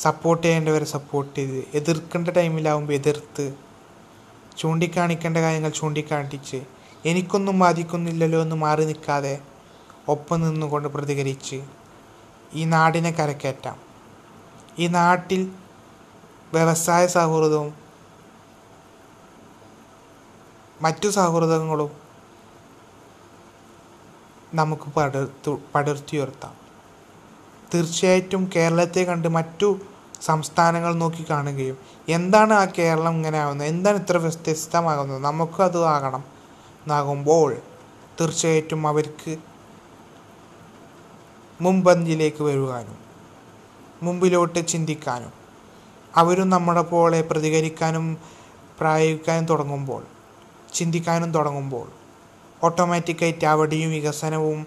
സപ്പോർട്ട് 0.02 0.44
ചെയ്യേണ്ടവരെ 0.44 0.86
സപ്പോർട്ട് 0.86 1.36
ചെയ്ത് 1.36 1.78
എതിർക്കേണ്ട 1.78 2.30
ടൈമിലാവുമ്പോൾ 2.30 2.94
എതിർത്ത് 2.94 3.54
ചൂണ്ടിക്കാണിക്കേണ്ട 4.58 5.38
കാര്യങ്ങൾ 5.38 5.70
ചൂണ്ടിക്കാണിച്ച് 5.70 6.62
എനിക്കൊന്നും 7.06 7.60
ബാധിക്കുന്നില്ലല്ലോ 7.60 8.42
എന്ന് 8.42 8.56
മാറി 8.56 8.86
നിൽക്കാതെ 8.86 9.40
ഒപ്പം 10.08 10.42
നിന്നുകൊണ്ട് 10.42 10.88
പ്രതികരിച്ച് 10.88 11.64
ഈ 12.54 12.66
നാടിനെ 12.66 13.12
കരക്കയറ്റാം 13.12 13.78
ഈ 14.80 14.88
നാട്ടിൽ 14.88 15.52
വ്യവസായ 16.54 17.08
സൗഹൃദവും 17.08 17.74
മറ്റു 20.82 21.08
സൗഹൃദങ്ങളും 21.08 21.92
നമുക്ക് 24.54 24.88
പടർത്തു 24.98 25.60
പടർത്തിയുയർത്താം. 25.76 26.59
തീർച്ചയായിട്ടും 27.74 28.52
കേരളത്തെ 28.56 29.02
കണ്ട് 29.04 29.28
മറ്റു 29.28 29.70
സംസ്ഥാനങ്ങൾ 30.22 30.94
നോക്കി 30.94 31.26
കാണുകയും 31.30 31.78
എന്താണ് 32.08 32.54
ആ 32.54 32.66
കേരളം 32.80 33.14
ഇങ്ങനെ 33.16 33.38
ആകുന്നത് 33.40 33.68
എന്താണ് 33.68 33.98
ഇത്ര 33.98 34.18
വ്യത്യസ്തമാകുന്നത്? 34.18 35.24
നമുക്കും 35.24 35.64
അത് 35.64 35.78
ആകണം. 35.86 36.24
എന്നാകുമ്പോൾ 36.84 37.52
തീർച്ചയായിട്ടും 38.22 38.88
അവർക്ക് 38.88 39.34
മുമ്പന്തിയിലേക്ക് 41.62 42.44
വരുവാനും 42.44 42.98
മുമ്പിലോട്ട് 44.04 44.68
ചിന്തിക്കാനും 44.68 45.34
അവരും 46.18 46.50
നമ്മുടെ 46.50 46.82
പോലെ 46.82 47.22
പ്രതികരിക്കാനും 47.22 48.18
പ്രായോഗിക്കാനും 48.80 49.46
തുടങ്ങുമ്പോൾ 49.46 50.04
ചിന്തിക്കാനും 50.74 51.32
തുടങ്ങുമ്പോൾ 51.34 51.88
ഓട്ടോമാറ്റിക്കായിട്ട് 52.64 53.46
അവിടെയും 53.46 53.92
വികസനവും 53.92 54.60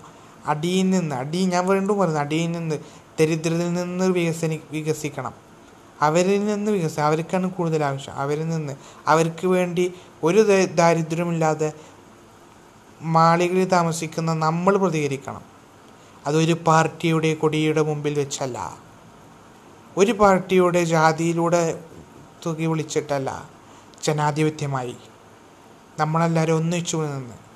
അടിയിൽ 0.46 0.90
നിന്ന് 0.90 1.16
അടി 1.16 1.44
ഞാൻ 1.44 1.66
വീണ്ടും 1.66 1.98
പറയുന്നു 1.98 2.20
അടിയിൽ 2.20 2.52
നിന്ന് 2.52 2.78
ദരിദ്രതയിൽ 3.20 3.72
നിന്ന് 3.72 4.04
വികസനി 4.04 4.60
വികസിക്കണം. 4.70 5.34
അവരിൽ 6.00 6.44
നിന്ന് 6.44 6.70
വികസനം 6.70 7.04
അവർക്കാണ് 7.04 7.50
കൂടുതൽ 7.50 7.84
ആവശ്യം. 7.84 8.14
അവരിൽ 8.14 8.48
നിന്ന് 8.48 8.76
അവർക്ക് 9.06 9.46
വേണ്ടി 9.46 9.94
ഒരു 10.22 10.66
ദാരിദ്ര്യമില്ലാതെ 10.74 11.72
മാളികളിൽ 13.02 13.64
താമസിക്കുന്ന 13.64 14.34
നമ്മൾ 14.34 14.76
പ്രതികരിക്കണം. 14.76 15.42
അതൊരു 16.26 16.52
പാർട്ടിയുടെ 16.52 17.34
കൊടിയുടെ 17.34 17.82
മുമ്പിൽ 17.82 18.18
വെച്ചല്ല. 18.18 18.76
ഒരു 19.96 20.12
പാർട്ടിയുടെ 20.12 20.84
ജാതിയിലൂടെ 20.84 21.82
തുകി 22.46 22.66
വിളിച്ചിട്ടല്ല. 22.66 23.48
ജനാധിപത്യമായി. 24.04 24.96
നമ്മളെല്ലാവരും 25.98 26.56
ഒന്നിച്ചു 26.56 26.96
നിന്ന് 26.96 27.51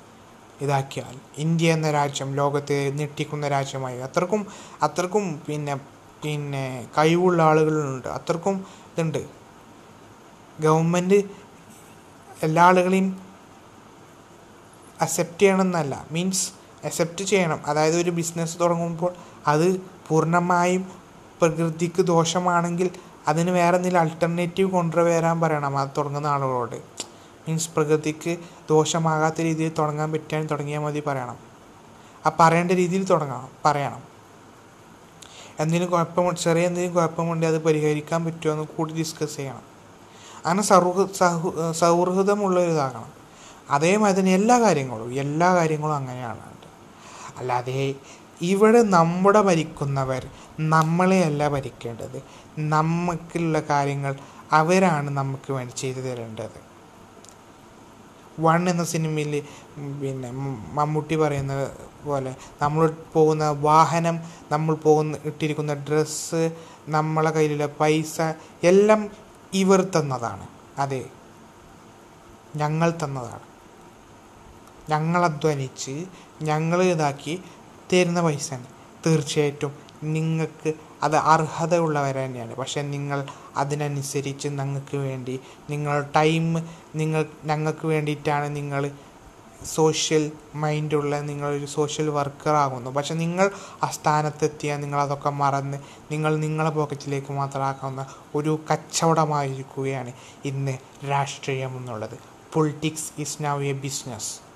ഇതാക്കിയാൽ 0.61 1.19
ഇന്ത്യ 1.37 1.73
എന്ന 1.73 1.91
രാജ്യം 1.91 2.35
ലോകത്തെ 2.35 2.91
ഞെട്ടിക്കുന്ന 2.91 3.47
രാജ്യമായി. 3.47 3.99
അത്രക്കും 3.99 4.47
അത്രക്കും 4.83 5.41
പിന്നെ 5.47 5.75
പിന്നെ 6.23 6.87
കഴിവുള്ള 6.97 7.43
ആളുകളുണ്ട്. 7.43 8.07
അത്രക്കും 8.07 8.65
ഇതുണ്ട്. 8.97 9.25
ഗവൺമെന്റ് 10.59 11.15
എല്ലാ 12.43 12.63
ആളുകളെയും 12.63 13.19
അക്സെപ്റ്റ് 15.01 15.39
ചെയ്യണമെന്നല്ല. 15.39 16.05
മീൻസ് 16.11 16.51
അക്സെപ്റ്റ് 16.83 17.25
ചെയ്യണം. 17.25 17.59
അതായത് 17.65 17.97
ഒരു 17.97 18.09
ബിസിനസ് 18.09 18.59
തുടങ്ങുമ്പോൾ 18.59 19.13
അത് 19.47 19.81
പൂർണമായും 20.07 20.91
പ്രകൃതിക്ക് 21.41 22.01
ദോഷമാണെങ്കിൽ 22.01 22.89
അതിന് 23.27 23.49
വേറെ 23.49 23.75
എന്തെങ്കിലും 23.75 23.99
അൾട്ടർനേറ്റീവ് 23.99 24.71
കൊണ്ടുവരാൻ 24.71 25.41
പറയണം. 25.41 25.77
അത് 25.77 25.89
തുടങ്ങുന്ന 25.97 26.27
ആളുകളോട്. 26.27 26.96
മീൻസ് 27.47 27.69
പ്രകൃതിക്ക് 27.75 28.37
ദോഷമാകാത്ത 28.69 29.41
രീതിയിൽ 29.41 29.71
തുടങ്ങാൻ 29.79 30.11
പറ്റുകയാണെങ്കിൽ 30.11 30.51
തുടങ്ങിയാൽ 30.51 30.81
മതി 30.81 31.03
പറയണം. 31.07 31.37
ആ 32.25 32.31
പറയേണ്ട 32.39 32.71
രീതിയിൽ 32.71 33.05
തുടങ്ങണം 33.05 33.49
പറയണം. 33.65 34.01
എന്തെങ്കിലും 35.59 35.91
കുഴപ്പമുണ്ട് 35.91 36.39
ചെറിയ 36.39 36.65
എന്തെങ്കിലും 36.65 36.95
കുഴപ്പമുണ്ടെങ്കിൽ 36.95 37.57
അത് 37.57 37.63
പരിഹരിക്കാൻ 37.63 38.25
പറ്റുമോ 38.25 38.53
എന്ന് 38.53 38.65
കൂടി 38.65 38.93
ഡിസ്കസ് 38.93 39.35
ചെയ്യണം. 39.35 39.61
അങ്ങനെ 40.45 40.63
സൗഹൃ 40.63 41.05
സൗഹൃ 41.13 41.71
സൗഹൃദമുള്ള 41.71 42.59
ഒരിതാകണം 42.59 43.11
അതേമാതിരി 43.69 44.19
തന്നെ 44.19 44.33
എല്ലാ 44.33 44.59
കാര്യങ്ങളും 44.59 45.13
എല്ലാ 45.13 45.55
കാര്യങ്ങളും 45.55 45.95
അങ്ങനെയാണ്. 45.95 46.41
അല്ലാതെ 47.37 47.95
ഇവിടെ 48.41 48.81
നമ്മുടെ 48.81 49.41
ഭരിക്കുന്നവർ 49.41 50.29
നമ്മളെയല്ല 50.59 51.47
ഭരിക്കേണ്ടത്. 51.47 52.23
നമുക്കുള്ള 52.59 53.59
കാര്യങ്ങൾ 53.59 54.15
അവരാണ് 54.51 55.09
നമുക്ക് 55.09 55.53
വേണ്ടി 55.53 55.73
ചെയ്തു 55.73 55.99
തരേണ്ടത്. 55.99 56.66
വൺ 58.39 58.69
എന്ന 58.69 58.83
സിനിമയിൽ 58.83 59.43
പിന്നെ 60.01 60.31
മമ്മൂട്ടി 60.73 61.15
പറയുന്ന 61.15 61.69
പോലെ 62.05 62.35
നമ്മൾ 62.61 62.93
പോകുന്ന 63.13 63.49
വാഹനം 63.49 64.19
നമ്മൾ 64.51 64.75
പോകുന്ന 64.75 65.17
ഇട്ടിരിക്കുന്ന 65.25 65.73
ഡ്രസ്സ് 65.73 66.51
നമ്മളെ 66.87 67.31
കയ്യിലുള്ള 67.31 67.67
പൈസ 67.67 68.21
എല്ലാം 68.63 69.11
ഇവർ 69.53 69.81
തന്നതാണ്. 69.81 70.47
അതെ. 70.79 71.05
ഞങ്ങൾ 72.55 72.93
തന്നതാണ്. 73.03 73.47
ഞങ്ങൾ 74.89 75.25
അധ്വാനിച്ച് 75.25 76.05
ഞങ്ങൾ 76.41 76.83
ഇതാക്കി 76.83 77.43
തരുന്ന 77.93 78.21
പൈസ 78.21 78.49
തീർച്ചയായിട്ടും 79.05 79.86
നിങ്ങൾക്ക് 80.03 80.73
അത് 81.03 81.15
അർഹതയുള്ളവർ 81.15 82.15
തന്നെയാണ്. 82.15 82.55
പക്ഷേ 82.55 82.81
നിങ്ങൾ 82.81 83.27
അതിനനുസരിച്ച് 83.57 84.47
ഞങ്ങൾക്ക് 84.47 84.97
വേണ്ടി 84.97 85.39
നിങ്ങൾ 85.69 86.07
ടൈം 86.15 86.63
നിങ്ങൾ 86.95 87.25
ഞങ്ങൾക്ക് 87.45 87.87
വേണ്ടിയിട്ടാണ് 87.87 88.55
നിങ്ങൾ 88.55 88.91
സോഷ്യൽ 89.65 90.31
മൈൻഡുള്ള 90.55 91.19
നിങ്ങളൊരു 91.19 91.65
സോഷ്യൽ 91.65 92.09
വർക്കർ 92.09 92.53
ആകുന്നു. 92.53 92.89
പക്ഷെ 92.89 93.13
നിങ്ങൾ 93.13 93.51
ആ 93.83 93.87
സ്ഥാനത്തെത്തിയാൽ 93.87 94.81
നിങ്ങൾ 94.81 95.01
അതൊക്കെ 95.01 95.29
മറന്ന് 95.29 95.77
നിങ്ങൾ 96.11 96.37
നിങ്ങളെ 96.37 96.69
പോക്കറ്റിലേക്ക് 96.69 97.31
മാത്രമാക്കുന്ന 97.31 98.05
ഒരു 98.35 98.59
കച്ചവടമായിരിക്കുകയാണ് 98.71 100.13
ഇന്ന് 100.45 100.77
രാഷ്ട്രീയം 101.09 101.77
എന്നുള്ളത്. 101.77 102.17
Politics 102.53 103.21
is 103.21 103.43
now 103.43 103.61
a 103.61 103.71
business 103.71 104.46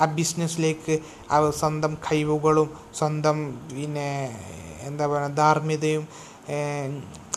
ആ 0.00 0.06
ബിസിനസ്സിലേക്ക് 0.16 0.94
അവർ 1.30 1.50
സ്വന്തം 1.50 1.92
കഴിവുകളും 2.06 2.68
സ്വന്തം 2.94 3.38
പിന്നെ 3.70 4.10
എന്താ 4.86 5.06
പറയുക 5.06 5.36
ധാർമ്മികതയും 5.36 6.04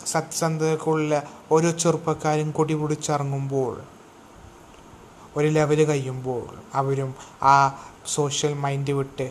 സത്സന്ധതക്കുള്ള 0.06 1.22
ഓരോ 1.52 1.70
ചെറുപ്പക്കാരും 1.78 2.50
കൊടി 2.50 2.74
പിടിച്ചിറങ്ങുമ്പോൾ 2.74 3.74
ഒരു 5.36 5.48
ലെവൽ 5.48 5.80
കഴിയുമ്പോൾ 5.84 6.42
അവരും 6.74 7.10
ആ 7.42 7.56
സോഷ്യൽ 8.06 8.54
മൈൻഡ് 8.54 8.92
വിട്ട് 8.92 9.26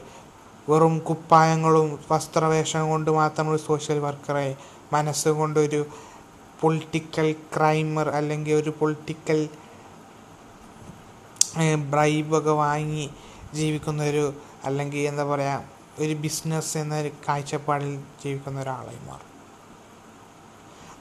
വെറും 0.67 0.95
കുപ്പായങ്ങളും 0.99 1.87
വസ്ത്രവേഷം 2.11 2.89
കൊണ്ട് 2.89 3.11
മാത്രം 3.11 3.49
ഒരു 3.49 3.59
സോഷ്യൽ 3.61 3.99
വർക്കറെ 3.99 4.47
മനസ്സുകൊണ്ടൊരു 4.93 5.81
പൊളിറ്റിക്കൽ 6.61 7.27
ക്രൈമർ 7.55 8.07
അല്ലെങ്കിൽ 8.09 8.53
ഒരു 8.53 8.69
പൊളിറ്റിക്കൽ 8.79 9.39
ബ്രൈബൊക്കെ 11.77 12.51
വാങ്ങി 12.51 13.09
ജീവിക്കുന്നൊരു 13.53 14.33
അല്ലെങ്കിൽ 14.65 14.99
എന്താ 14.99 15.23
പറയുക 15.23 15.63
ഒരു 15.99 16.13
ബിസിനസ് 16.13 16.77
എന്നൊരു 16.77 17.11
കാഴ്ചപ്പാടിൽ 17.29 17.97
ജീവിക്കുന്ന 17.97 18.61
ഒരാളായി 18.61 19.07
മാറും. 19.07 19.31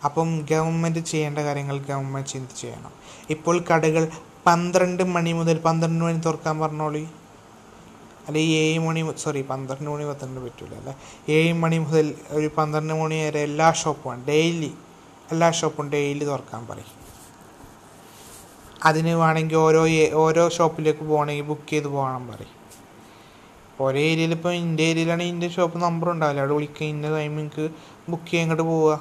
അപ്പം 0.05 0.47
ഗവൺമെന്റ് 0.51 0.99
ചെയ്യേണ്ട 0.99 1.39
കാര്യങ്ങൾ 1.39 1.79
ഗവൺമെന്റ് 1.79 2.29
ചിന്തി 2.29 2.61
ചെയ്യണം. 2.61 2.93
ഇപ്പോൾ 3.31 3.65
കടകൾ 3.73 4.09
പന്ത്രണ്ട് 4.47 5.03
മണി 5.03 5.33
മുതൽ 5.33 5.59
പന്ത്രണ്ട് 5.59 6.05
മണി 6.05 6.19
തുറക്കാൻ 6.19 6.59
പറഞ്ഞോളി. 6.59 7.09
അല്ലെങ്കിൽ 8.29 8.55
ഏഴ് 8.55 8.79
മണി 8.79 9.15
സോറി 9.17 9.43
പന്ത്രണ്ട് 9.43 9.91
മണി 9.91 10.05
പന്ത്രണ്ട് 10.05 10.41
പറ്റൂല 10.41 10.75
അല്ലേ? 10.75 10.95
ഏഴ് 11.29 11.53
മണി 11.53 11.79
മുതൽ 11.79 12.15
ഒരു 12.31 12.51
പന്ത്രണ്ട് 12.59 12.95
മണി 12.95 13.25
വരെ 13.25 13.41
എല്ലാ 13.41 13.73
ഷോപ്പും 13.73 14.25
ഡെയിലി 14.25 14.75
എല്ലാ 15.31 15.51
ഷോപ്പും 15.51 15.91
ഡെയിലി 15.91 16.25
തുറക്കാൻ 16.25 16.67
പറയും. 16.67 17.00
അതിന് 18.89 19.13
വേണമെങ്കിൽ 19.23 19.57
ഓരോ 19.57 19.83
ഓരോ 20.25 20.49
ഷോപ്പിലേക്ക് 20.49 21.05
പോകണമെങ്കിൽ 21.05 21.45
ബുക്ക് 21.45 21.69
ചെയ്ത് 21.71 21.89
പോകണം 21.89 22.25
പറയും. 22.29 22.57
ഓരോ 23.85 23.99
ഏരിയയിൽ 23.99 24.33
ഇപ്പോൾ 24.37 24.53
ഇന്റെ 24.53 24.83
ഏരിയയിലാണെങ്കിൽ 24.83 25.35
ഇന്റെ 25.35 25.49
ഷോപ്പ് 25.49 25.79
നമ്പർ 25.83 26.09
ഉണ്ടാവില്ല. 26.11 26.41
അവിടെ 26.41 26.55
വിളിക്കുക 26.55 26.87
ഇന്ന 26.87 27.11
ടൈം 27.17 27.37
നിങ്ങൾക്ക് 27.37 27.65
ബുക്ക് 28.11 28.27
ചെയ്യാൻ 28.31 28.45
ഇങ്ങോട്ട് 28.45 28.65
പോവുക. 28.71 28.95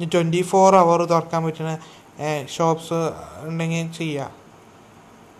ഇനി 0.00 0.08
ട്വന്റി 0.14 0.42
ഫോർ 0.42 0.76
അവർ 0.76 1.00
തുറക്കാൻ 1.04 1.40
പറ്റുന്ന 1.44 1.72
ഷോപ്സ് 2.56 3.00
ഉണ്ടെങ്കിൽ 3.48 3.92
ചെയ്യാം. 3.92 4.30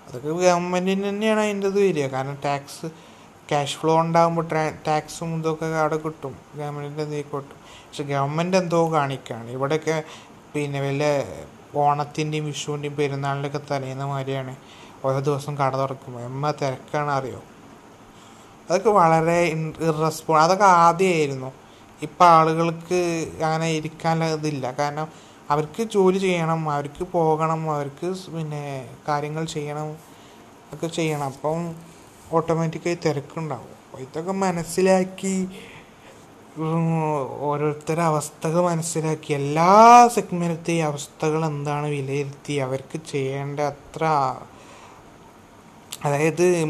അതൊക്കെ 0.08 0.28
ഗവൺമെന്റിന് 0.28 1.08
തന്നെയാണ് 1.08 1.40
അതിന്റെ 1.40 1.66
ഇത് 1.66 1.80
വരിക. 1.86 2.06
കാരണം 2.06 2.38
ടാക്സ് 2.44 2.86
ക്യാഷ് 3.50 3.76
ഫ്ലോ 3.80 4.00
ഉണ്ടാകുമ്പോൾ 4.00 4.44
ട്രാ 4.50 4.72
ടാക്സും 4.86 5.30
ഇതൊക്കെ 5.38 5.66
അവിടെ 5.82 5.96
കിട്ടും. 5.96 6.34
ഗവൺമെന്റിന്റെ 6.58 7.02
ഇതിലേക്ക് 7.02 7.32
കിട്ടും. 7.36 7.56
പക്ഷെ 7.86 8.04
ഗവൺമെന്റ് 8.12 8.56
എന്തോ 8.56 8.92
കാണിക്കുകയാണ് 8.92 9.50
ഇവിടെയൊക്കെ 9.50 9.96
പിന്നെ 10.54 10.80
വല്ല 10.80 11.04
ഓണത്തിന്റെയും 11.74 12.44
വിഷുവിന്റെയും 12.44 12.96
പെരുന്നാളിന്റെയൊക്കെ 12.96 13.60
തലേന്ന 13.70 14.04
മാതിരിയാണ്. 14.04 14.56
ഓരോ 15.04 15.20
ദിവസം 15.20 15.58
കട 15.58 15.76
തുറക്കുമ്പോൾ 15.76 16.20
എമ്മ 16.20 16.50
തിരക്കാണ് 16.50 17.10
അറിയോ? 17.10 17.42
അതൊക്കെ 18.68 18.90
വളരെ 18.90 19.38
ഇറസ്പോ 19.80 20.38
അതൊക്കെ 20.38 20.64
ആദ്യമായിരുന്നു 20.64 21.52
ഇപ്പം 22.02 22.26
ആളുകൾക്ക് 22.26 23.00
അങ്ങനെ 23.44 23.70
ഇരിക്കാനുള്ള 23.70 24.32
ഇതില്ല. 24.32 24.74
കാരണം 24.78 25.08
അവർക്ക് 25.50 25.82
ജോലി 25.82 26.18
ചെയ്യണം 26.18 26.70
അവർക്ക് 26.70 27.04
പോകണം 27.04 27.70
അവർക്ക് 27.70 28.14
പിന്നെ 28.34 28.88
കാര്യങ്ങൾ 29.08 29.44
ചെയ്യണം 29.44 29.96
ഒക്കെ 30.72 30.86
ചെയ്യണം. 30.86 31.24
അപ്പം 31.24 31.74
ഓട്ടോമാറ്റിക്കായി 32.32 32.98
തിരക്കുണ്ടാവും. 33.06 33.72
അപ്പോൾ 33.86 34.02
ഇതൊക്കെ 34.02 34.32
മനസ്സിലാക്കി 34.32 35.48
ഓരോരുത്തരുടെ 36.58 38.02
അവസ്ഥകൾ 38.02 38.60
മനസ്സിലാക്കി 38.60 39.32
എല്ലാ 39.32 40.08
സെഗ്മെന്റത്തെയും 40.08 40.86
അവസ്ഥകൾ 40.86 41.44
എന്താണ് 41.44 41.86
വിലയിരുത്തി 41.86 42.52
അവർക്ക് 42.52 43.00
ചെയ്യേണ്ട 43.12 43.60
അത്ര 43.60 44.04
അതായത് 46.02 46.64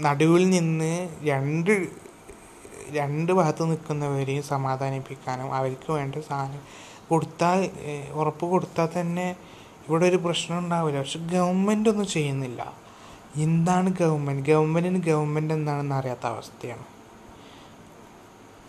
നടുവിൽ 0.00 0.50
നിന്ന് 0.50 1.08
രണ്ട് 1.22 1.88
രണ്ട് 2.90 3.32
ഭാഗത്ത് 3.32 3.70
നിൽക്കുന്നവരെയും 3.70 4.42
സമാധാനിപ്പിക്കാനും 4.42 5.54
അവർക്ക് 5.54 5.92
വേണ്ട 5.92 6.14
സാധനം 6.14 6.60
കൊടുത്താൽ 7.08 7.70
ഉറപ്പ് 8.12 8.46
കൊടുത്താൽ 8.46 9.00
തന്നെ 9.00 9.36
ഇവിടെ 9.88 10.06
ഒരു 10.06 10.16
പ്രശ്നം 10.16 10.58
ഉണ്ടാവില്ല. 10.58 10.98
പക്ഷെ 10.98 11.18
ഗവൺമെന്റ് 11.18 11.90
ഒന്നും 11.90 12.06
ചെയ്യുന്നില്ല. 12.06 12.72
എന്താണ് 13.36 13.88
ഗവൺമെന്റ് 13.88 14.50
ഗവൺമെന്റിന് 14.50 14.98
ഗവൺമെന്റ് 14.98 15.54
എന്താണെന്ന് 15.54 15.94
അറിയാത്ത 15.94 16.26
അവസ്ഥയാണ്. 16.26 16.95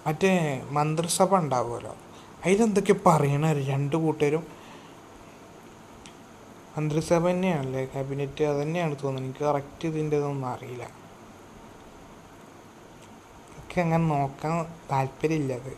മറ്റേ 0.08 0.62
മന്ത്രിസഭ 0.72 1.36
ഉണ്ടാവുമല്ലോ. 1.36 1.94
അതിലെന്തൊക്കെ 2.46 2.94
പറയണ? 2.94 3.46
രണ്ട് 3.70 3.96
കൂട്ടരും 3.96 4.44
മന്ത്രിസഭ 6.78 7.28
തന്നെയാണല്ലേ? 7.30 7.86
ക്യാബിനറ്റ് 7.86 8.44
അത് 8.44 8.62
തന്നെയാണ് 8.62 8.96
തോന്നുന്നത്. 9.04 9.24
എനിക്ക് 9.26 9.44
കറക്റ്റ് 9.46 9.88
ഇതിന്റെ 9.88 10.18
ഇതൊന്നും 10.18 10.48
അറിയില്ല. 10.48 10.84
എനിക്ക് 13.56 13.80
അങ്ങനെ 13.82 14.04
നോക്കാൻ 14.08 14.66
താല്പര്യമില്ല 14.92 15.54
അത്. 15.54 15.74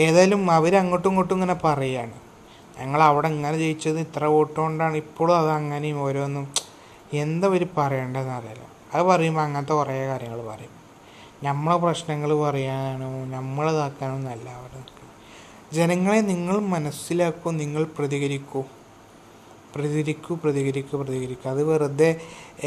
ഏതായാലും 0.00 0.50
അവർ 0.50 0.76
അങ്ങോട്ടും 0.76 1.10
ഇങ്ങോട്ടും 1.10 1.34
ഇങ്ങനെ 1.34 1.54
പറയുകയാണ് 1.54 2.16
ഞങ്ങൾ 2.78 3.02
അവിടെ 3.02 3.28
ഇങ്ങനെ 3.28 3.56
ജയിച്ചത് 3.56 4.00
ഇത്ര 4.00 4.24
വോട്ട് 4.24 4.60
കൊണ്ടാണ്. 4.60 4.96
ഇപ്പോഴും 4.96 5.38
അത് 5.38 5.50
അങ്ങനെയും 5.50 6.00
ഓരോന്നും. 6.00 6.46
എന്താ 7.12 7.46
ഇവർ 7.46 7.64
പറയേണ്ടതെന്ന് 7.78 8.32
അറിയില്ല. 8.32 8.64
അത് 8.94 9.02
പറയുമ്പോൾ 9.02 9.40
അങ്ങനത്തെ 9.40 9.74
കുറേ 9.74 10.06
കാര്യങ്ങൾ 10.06 10.40
പറയും. 10.46 10.83
നമ്മളെ 11.46 11.76
പ്രശ്നങ്ങൾ 11.84 12.30
പറയാനോ 12.44 13.10
നമ്മളിതാക്കാനോ 13.34 14.16
എന്നല്ല 14.20 14.48
അവിടെ 14.58 14.80
ജനങ്ങളെ 15.78 16.20
നിങ്ങൾ 16.30 16.56
മനസ്സിലാക്കൂ 16.74 17.48
നിങ്ങൾ 17.60 17.82
പ്രതികരിക്കൂ. 17.96 18.60
പ്രതികരിക്കൂ 19.74 20.32
പ്രതികരിക്കൂ 20.42 20.94
പ്രതികരിക്കൂ. 21.02 21.46
അത് 21.52 21.62
വെറുതെ 21.70 22.10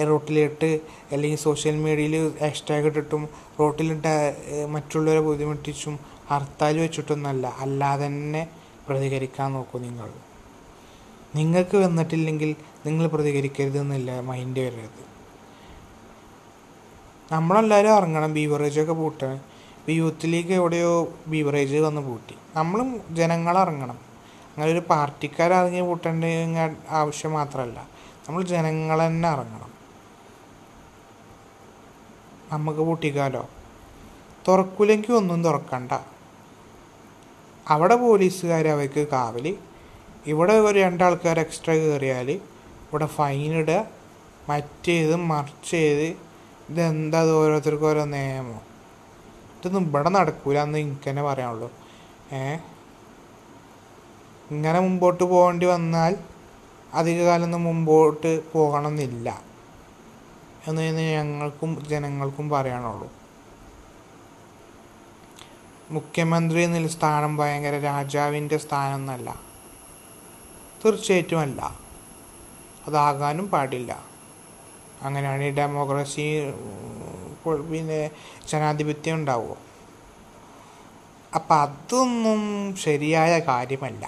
റോട്ടിലിട്ട് 0.09 0.69
അല്ലെങ്കിൽ 1.13 1.39
സോഷ്യൽ 1.47 1.75
മീഡിയയിൽ 1.85 2.15
ഹാഷ്ടാഗ് 2.41 2.89
ഇട്ടിട്ടും 2.91 3.23
റോട്ടിലിട്ട് 3.59 4.13
മറ്റുള്ളവരെ 4.75 5.21
ബുദ്ധിമുട്ടിച്ചും 5.27 5.95
ഹർത്താൽ 6.31 6.77
വെച്ചിട്ടൊന്നല്ല. 6.85 7.47
അല്ലാതെ 7.65 8.07
തന്നെ 8.07 8.41
പ്രതികരിക്കാൻ 8.87 9.51
നോക്കൂ 9.57 9.79
നിങ്ങൾ. 9.87 10.09
നിങ്ങൾക്ക് 11.35 11.77
വന്നിട്ടില്ലെങ്കിൽ 11.85 12.51
നിങ്ങൾ 12.85 13.05
പ്രതികരിക്കരുതെന്നില്ല 13.07 14.19
മൈൻഡ് 14.31 14.59
വരരുത്. 14.65 15.03
നമ്മളെല്ലാവരും 17.31 17.95
ഇറങ്ങണം 17.95 18.33
ബീവറേജൊക്കെ 18.33 18.93
പൂട്ടാൻ. 18.93 19.33
ഇപ്പോൾ 19.33 19.91
യൂത്ത് 19.91 20.25
ലീഗ് 20.25 20.53
എവിടെയോ 20.53 21.13
ബീവറേജ് 21.27 21.77
വന്ന് 21.77 22.01
പൂട്ടി. 22.01 22.35
നമ്മളും 22.55 23.15
ജനങ്ങളിറങ്ങണം 23.15 23.99
അങ്ങനെ 24.49 24.71
ഒരു 24.71 24.79
പാർട്ടിക്കാരിറങ്ങി 24.79 25.81
പൂട്ടേണ്ട 25.81 26.25
ആവശ്യം 26.89 27.33
മാത്രമല്ല 27.33 27.87
നമ്മൾ 28.27 28.43
ജനങ്ങൾ 28.43 29.07
തന്നെ 29.07 29.29
ഇറങ്ങണം. 29.29 29.71
നമുക്ക് 32.51 32.79
പൂട്ടിക്കാലോ? 32.79 33.49
തുറക്കൂലെങ്കിൽ 34.47 35.13
ഒന്നും 35.13 35.43
തുറക്കണ്ട. 35.43 35.91
അവിടെ 37.69 37.95
പോലീസുകാർ 37.95 38.67
അവർക്ക് 38.67 39.07
കാവൽ. 39.07 39.55
ഇവിടെ 40.27 40.53
ഒരു 40.53 40.79
രണ്ടാൾക്കാർ 40.79 41.39
എക്സ്ട്രാ 41.39 41.75
കയറിയാൽ 41.75 42.31
ഇവിടെ 42.31 43.05
ഫൈനിടുക 43.05 43.85
മറ്റേത് 44.49 45.15
മറിച്ച് 45.15 45.71
ചെയ്ത് 45.71 46.26
ഇതെന്താ 46.69 47.23
ഇത് 47.23 47.32
ഓരോരുത്തർക്കും 47.32 47.88
ഓരോ 47.88 48.06
നിയമം? 48.06 48.62
ഇതൊന്നും 49.58 49.82
ഇവിടെ 49.82 50.10
നടക്കൂല 50.10 50.62
എന്ന് 50.62 50.80
എനിക്ക് 50.80 51.10
തന്നെ 51.10 51.23
പറയാനുള്ളൂ. 51.23 51.71
ഏ? 52.32 52.58
ഇങ്ങനെ 54.51 54.80
മുമ്പോട്ട് 54.80 55.23
പോകേണ്ടി 55.23 55.65
വന്നാൽ 55.65 56.15
അധിക 56.93 57.23
കാലമൊന്നും 57.23 57.63
മുമ്പോട്ട് 57.63 58.51
പോകണമെന്നില്ല 58.53 59.41
എന്ന് 60.67 60.82
ഞങ്ങൾക്കും 60.82 61.84
ജനങ്ങൾക്കും 61.88 62.49
പറയാനുള്ളൂ. 62.49 63.12
മുഖ്യമന്ത്രി 65.91 66.62
എന്ന 66.62 66.88
സ്ഥാനം 66.88 67.38
ഭയങ്കര 67.38 67.80
രാജാവിന്റെ 67.80 68.58
സ്ഥാനം 68.58 68.95
എന്നല്ല 68.95 69.41
തീർച്ചയായിട്ടും 70.86 71.39
അല്ല. 71.39 71.77
അതാകാനും 72.88 73.47
പാടില്ല. 73.47 74.16
അങ്ങനെയാണ് 75.03 75.43
ഈ 75.43 75.51
ഡെമോക്രസി 75.51 76.27
പിന്നെ 77.71 77.99
ജനാധിപത്യം 78.49 79.15
ഉണ്ടാവുമോ 79.15 79.57
അപ്പം 81.36 81.55
അതൊന്നും 81.55 82.41
ശരിയായ 82.75 83.39
കാര്യമല്ല. 83.39 84.03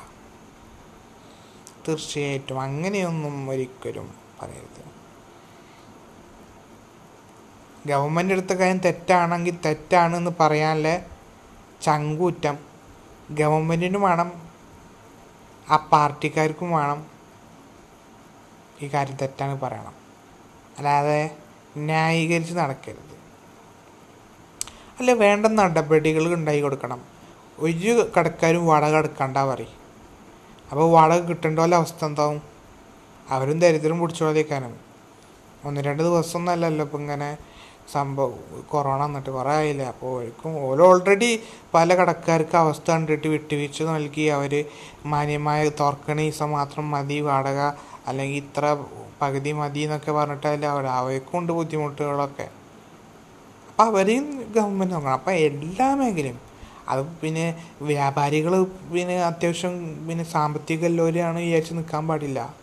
തീർച്ചയായിട്ടും 1.88 2.62
അങ്ങനെയൊന്നും 2.62 3.50
ഒരിക്കലും 3.50 4.08
പറയരുത്. 4.40 4.84
ഗവൺമെന്റ് 7.88 8.34
എടുത്ത 8.34 8.54
കാര്യം 8.54 8.78
തെറ്റാണെങ്കിൽ 8.78 9.58
തെറ്റാണെന്ന് 9.66 10.32
പറയാനുള്ള 10.40 10.90
ചങ്കൂറ്റം 11.82 12.58
ഗവൺമെന്റിനും 13.32 14.02
വേണം 14.02 14.30
ആ 15.72 15.78
പാർട്ടിക്കാർക്കും 15.92 16.72
വേണം 16.72 17.00
ഈ 18.82 18.88
കാര്യം 18.88 19.18
തെറ്റാണ് 19.18 19.56
പറയണം. 19.60 19.96
അല്ലാതെ 20.80 21.22
ന്യായീകരിച്ച് 21.78 22.54
നടക്കരുത്. 22.54 23.16
അല്ല 25.00 25.12
വേണ്ട 25.24 25.46
നടപടികൾ 25.46 26.34
ഉണ്ടായി 26.34 26.62
കൊടുക്കണം. 26.62 27.02
ഒരു 27.60 27.94
കടക്കാരും 28.16 28.64
വാടക 28.68 28.96
എടുക്കണ്ട 28.96 29.38
പറയും. 29.38 29.74
അപ്പോൾ 30.72 30.88
വാടക 30.92 31.22
കിട്ടേണ്ട 31.30 31.60
പോലെ 31.60 31.76
അവസ്ഥ 31.78 32.06
എന്താവും? 32.06 32.42
അവരും 33.30 33.60
ദരിദ്രം 33.60 33.98
പിടിച്ചോളേക്കാനും 34.02 34.74
ഒന്ന് 35.66 35.82
രണ്ട് 35.82 36.04
ദിവസം 36.04 36.40
ഒന്നല്ലല്ലോ 36.40 36.86
ഇപ്പം 36.86 37.00
ഇങ്ങനെ 37.00 37.30
സംഭവം 37.94 38.34
കൊറോണ 38.70 39.06
എന്നിട്ട് 39.06 39.30
കുറേ 39.30 39.52
ആയില്ലേ? 39.52 39.86
അപ്പോൾ 39.86 40.10
ഒഴിക്കും 40.18 40.52
ഓരോ 40.68 40.84
ഓൾറെഡി 40.90 41.30
പല 41.74 41.96
കടക്കാർക്ക് 41.96 42.56
അവസ്ഥ 42.56 42.92
കണ്ടിട്ട് 42.92 43.28
വിട്ടുവീഴ്ച 43.28 43.84
നൽകി. 43.84 44.26
അവർ 44.38 44.54
മാന്യമായ 45.06 45.70
തോർക്കണീസ 45.70 46.44
മാത്രം 46.56 46.92
മതി. 46.92 47.20
വാടക 47.30 47.60
അല്ലെങ്കിൽ 48.10 48.38
ഇത്ര 48.44 48.66
പകുതി 49.22 49.52
മതി 49.52 49.80
എന്നൊക്കെ 49.80 50.12
പറഞ്ഞിട്ടല്ല 50.12 50.66
അവർ 50.66 50.86
അവർക്കും 50.88 51.48
ബുദ്ധിമുട്ടുകളൊക്കെ. 51.48 52.48
അപ്പം 53.70 53.86
അവരെയും 53.86 54.28
ഗവൺമെന്റ് 54.56 54.94
നോക്കണം. 54.94 55.14
അപ്പം 55.14 55.32
എല്ലാ 55.32 55.96
മേഖലയും. 55.96 56.40
അത് 56.90 57.02
പിന്നെ 57.22 57.64
വ്യാപാരികൾ 57.82 58.64
പിന്നെ 58.94 59.24
അത്യാവശ്യം 59.24 59.74
പിന്നെ 60.08 60.24
സാമ്പത്തിക 60.24 60.86
എല്ലാവരെയാണ് 60.86 61.40
വിചാരിച്ച് 61.40 61.74
നിൽക്കാൻ 61.74 62.08
പാടില്ല. 62.08 62.56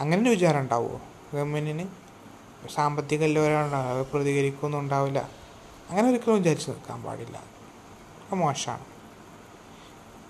അങ്ങനെ 0.00 0.22
ഒരു 0.22 0.30
വിചാരം 0.30 0.60
ഉണ്ടാവുമോ 0.60 1.00
ഗവൺമെന്റിന് 1.34 1.86
സാമ്പത്തിക 2.74 3.22
എല്ലാവരാണ് 3.24 3.76
അത് 3.76 4.06
പ്രതികരിക്കൊന്നും 4.06 4.78
ഉണ്ടാവില്ല. 4.78 5.20
അങ്ങനെ 5.90 6.08
ഒരിക്കലും 6.08 6.36
വിചാരിച്ച് 6.36 6.70
നിൽക്കാൻ 6.70 7.02
പാടില്ല. 7.02 7.36
മോശമാണ്. 8.34 8.84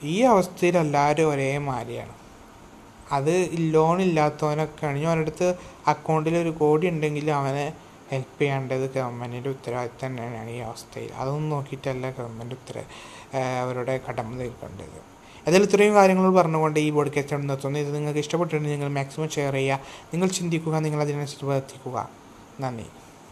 ഈ 0.02 0.22
അവസ്ഥയിൽ 0.22 0.78
എല്ലാവരും 0.78 1.30
ഒരേ 1.30 1.58
മാതിരിയാണ് 1.58 2.27
അത് 3.12 3.48
ലോൺ 3.54 4.02
ഇല്ലാത്തവനൊക്കെ 4.02 4.86
ആണെങ്കിൽ 4.86 5.08
അവരുടെ 5.08 5.24
അടുത്ത് 5.24 5.54
അക്കൗണ്ടിൽ 5.86 6.36
ഒരു 6.36 6.50
കോടി 6.50 6.88
ഉണ്ടെങ്കിൽ 6.88 7.30
അവനെ 7.30 7.72
ഹെൽപ്പ് 8.12 8.40
ചെയ്യേണ്ടത് 8.40 8.94
ഗവൺമെന്റിന്റെ 8.94 9.50
ഉത്തരവാദിത്തം 9.50 10.06
തന്നെയാണ് 10.06 10.50
ഈ 10.50 10.58
അവസ്ഥയിൽ. 10.58 11.12
അതൊന്നും 11.12 11.50
നോക്കിയിട്ടല്ല 11.50 12.10
ഗവൺമെന്റ് 12.10 12.54
ഉത്തര 12.54 12.82
അവരുടെ 13.62 14.00
കടമ 14.08 14.38
തീർക്കേണ്ടത് 14.38 15.00
അതിൽ 15.48 15.62
ഇത്രയും 15.62 15.94
കാര്യങ്ങൾ 15.94 16.34
പറഞ്ഞുകൊണ്ട് 16.34 16.80
ഈ 16.80 16.90
ബോഡ്കാസ്റ്റ് 16.90 17.48
നിർത്തുന്നു. 17.48 17.78
ഇത് 17.78 17.94
നിങ്ങൾക്ക് 17.94 18.18
ഇഷ്ടപ്പെട്ടിട്ടുണ്ടെങ്കിൽ 18.18 18.80
നിങ്ങൾ 18.80 19.00
മാക്സിമം 19.00 19.28
ഷെയർ 19.28 19.52
ചെയ്യുക. 19.52 19.80
നിങ്ങൾ 20.12 20.28
ചിന്തിക്കുക 20.28 20.78
നിങ്ങൾ 20.78 21.00
അതിനനുസരിച്ച് 21.00 21.44
പ്രവർത്തിക്കുക. 21.44 22.08
നന്ദി. 22.60 22.86